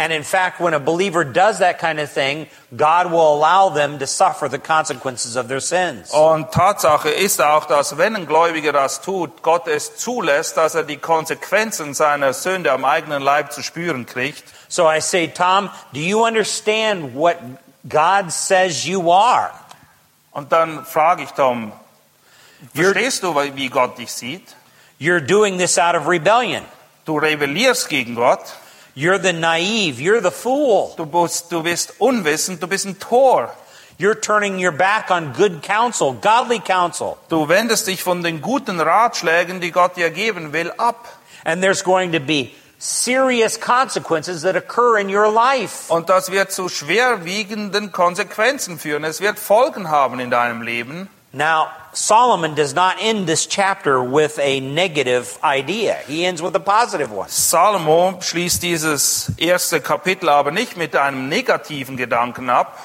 [0.00, 3.98] And in fact, when a believer does that kind of thing, God will allow them
[3.98, 6.10] to suffer the consequences of their sins.
[6.14, 10.84] Und Tatsache ist auch, dass wenn ein Gläubiger das tut, Gott es zulässt, dass er
[10.84, 14.42] die Konsequenzen seiner Sünde am eigenen Leib zu spüren kriegt.
[14.68, 17.36] So I say, Tom, do you understand what
[17.86, 19.50] God says you are?
[20.30, 21.72] Und dann frage ich Tom,
[22.74, 24.56] You're, verstehst du, wie Gott dich sieht?
[24.98, 26.64] you're doing this out of rebellion.
[27.04, 28.40] Du rebellierst gegen Gott,
[29.00, 29.98] You're the naive.
[29.98, 30.92] You're the fool.
[30.98, 33.50] du bist, du bist unwissend, du bist ein Tor.
[33.96, 37.16] You're turning your back on good counsel, godly counsel.
[37.30, 41.08] Du wendest dich von den guten Ratschlägen, die Gott dir geben will, ab.
[41.46, 45.90] And there's going to be serious consequences that occur in your life.
[45.90, 49.04] Und das wird zu schwerwiegenden Konsequenzen führen.
[49.04, 51.08] Es wird Folgen haben in deinem Leben.
[51.32, 55.96] Now, Solomon does not end this chapter with a negative idea.
[56.06, 57.28] He ends with a positive one.
[57.28, 62.78] Salomo schließt dieses erste Kapitel aber nicht mit einem negativen Gedanken ab,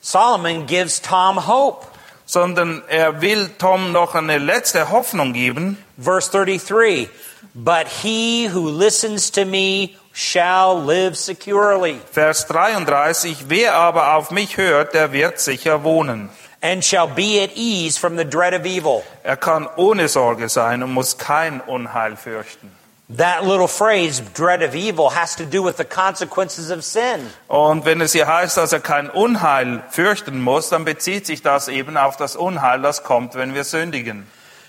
[0.00, 1.86] Solomon gives Tom hope.
[2.26, 5.76] sondern er will Tom noch eine letzte Hoffnung geben.
[5.98, 7.08] Verse 33
[7.54, 14.56] But he who listens to me shall live securely Vers 33, wer aber auf mich
[14.56, 16.30] hört, der wird sicher wohnen.
[16.62, 19.02] And shall be at ease from the dread of evil.
[19.24, 22.70] Er kann ohne Sorge sein und muss kein Unheil fürchten.
[23.08, 27.30] That little phrase, dread of evil, has to do with the consequences of sin.
[27.48, 31.68] Und wenn es hier heißt, dass er kein Unheil fürchten muss, dann bezieht sich das
[31.68, 34.26] eben auf das Unheil, das kommt, wenn wir sündigen.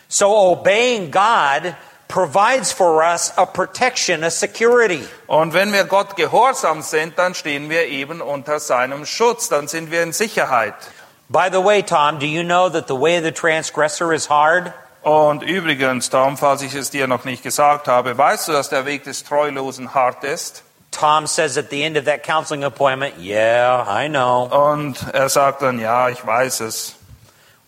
[0.09, 1.73] So obeying God
[2.09, 5.07] provides for us a protection, a security.
[5.27, 9.89] Und wenn wir Gott gehorsam sind, dann stehen wir eben unter seinem Schutz, dann sind
[9.89, 10.75] wir in Sicherheit.
[11.29, 14.73] By the way, Tom, do you know that the way of the transgressor is hard?
[15.03, 18.85] Und übrigens, Tom, falls ich es dir noch nicht gesagt habe, weißt du, dass der
[18.85, 20.63] Weg des Treulosen hart ist?
[20.91, 24.43] Tom says at the end of that counseling appointment, Yeah, I know.
[24.45, 26.95] Und er sagt dann, ja, ich weiß es.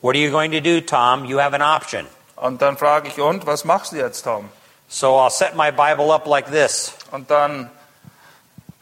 [0.01, 1.25] What are you going to do, Tom?
[1.25, 2.05] You have an option.
[2.35, 4.49] Und dann frage ich, und was machst du jetzt, Tom?
[4.87, 7.71] So I'll set my Bible up like this, Und dann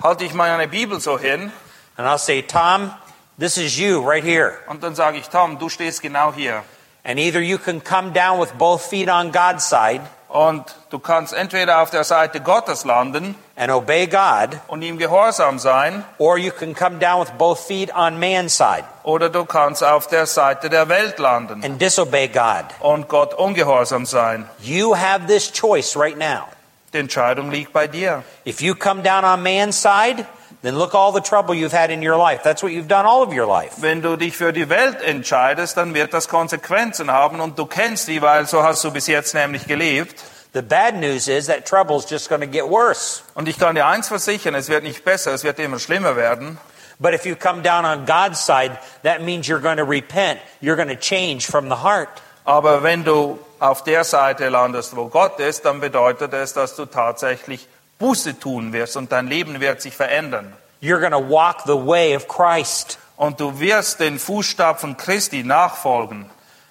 [0.02, 1.52] halte ich meine Bibel so hin
[1.96, 2.92] and I'll say, Tom,
[3.40, 4.54] this is you right here.
[4.68, 6.64] und dann sage ich, Tom, du stehst genau hier.
[7.06, 11.32] And either you can come down with both feet on God's side Und du kannst
[11.32, 16.52] entweder auf der Seite Gottes landen and obey God, und ihm gehorsam sein, or you
[16.52, 20.72] can come down with both feet on man's side oder du kannst auf der Seite
[20.72, 22.66] der Welt landen and disobey God.
[22.80, 24.50] und Gott ungehorsam sein.
[24.60, 26.48] You have this choice right now.
[26.94, 28.24] Die Entscheidung liegt bei dir.
[28.44, 30.26] If you come down on man's side,
[30.64, 32.42] then look all the trouble you've had in your life.
[32.42, 33.82] That's what you've done all of your life.
[33.82, 38.08] Wenn du dich für die Welt entscheidest, dann wird das Konsequenzen haben und du kennst
[38.08, 40.24] die, weil so hast du bis jetzt nämlich gelebt.
[40.54, 43.22] The bad news is that trouble's just going to get worse.
[43.34, 46.58] Und ich kann dir eins versichern, es wird nicht besser, es wird immer schlimmer werden.
[47.00, 50.40] But if you come down on God's side, that means you're going to repent.
[50.62, 52.22] You're going to change from the heart.
[52.46, 56.86] Aber wenn du auf der Seite landest, wo Gott ist, dann bedeutet es, dass du
[56.86, 57.68] tatsächlich
[58.00, 60.54] Buße tun wirst und dein Leben wird sich verändern.
[60.82, 63.00] You're going to walk the way of Christ.
[63.16, 66.30] Und du wirst den Fußstapfen Christi nachfolgen.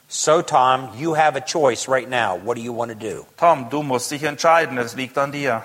[0.08, 2.36] So, Tom, you have a choice right now.
[2.36, 3.26] What do you want to do?
[3.38, 5.62] Tom, du musst dich entscheiden, es liegt an dir.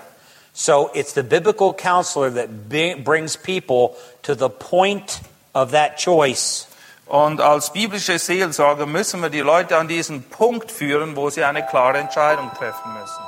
[0.54, 2.68] So, it's the biblical counselor that
[3.04, 5.20] brings people to the point
[5.52, 6.66] of that choice.
[7.04, 11.66] Und als biblische Seelsorger müssen wir die Leute an diesen Punkt führen, wo sie eine
[11.66, 13.27] klare Entscheidung treffen müssen.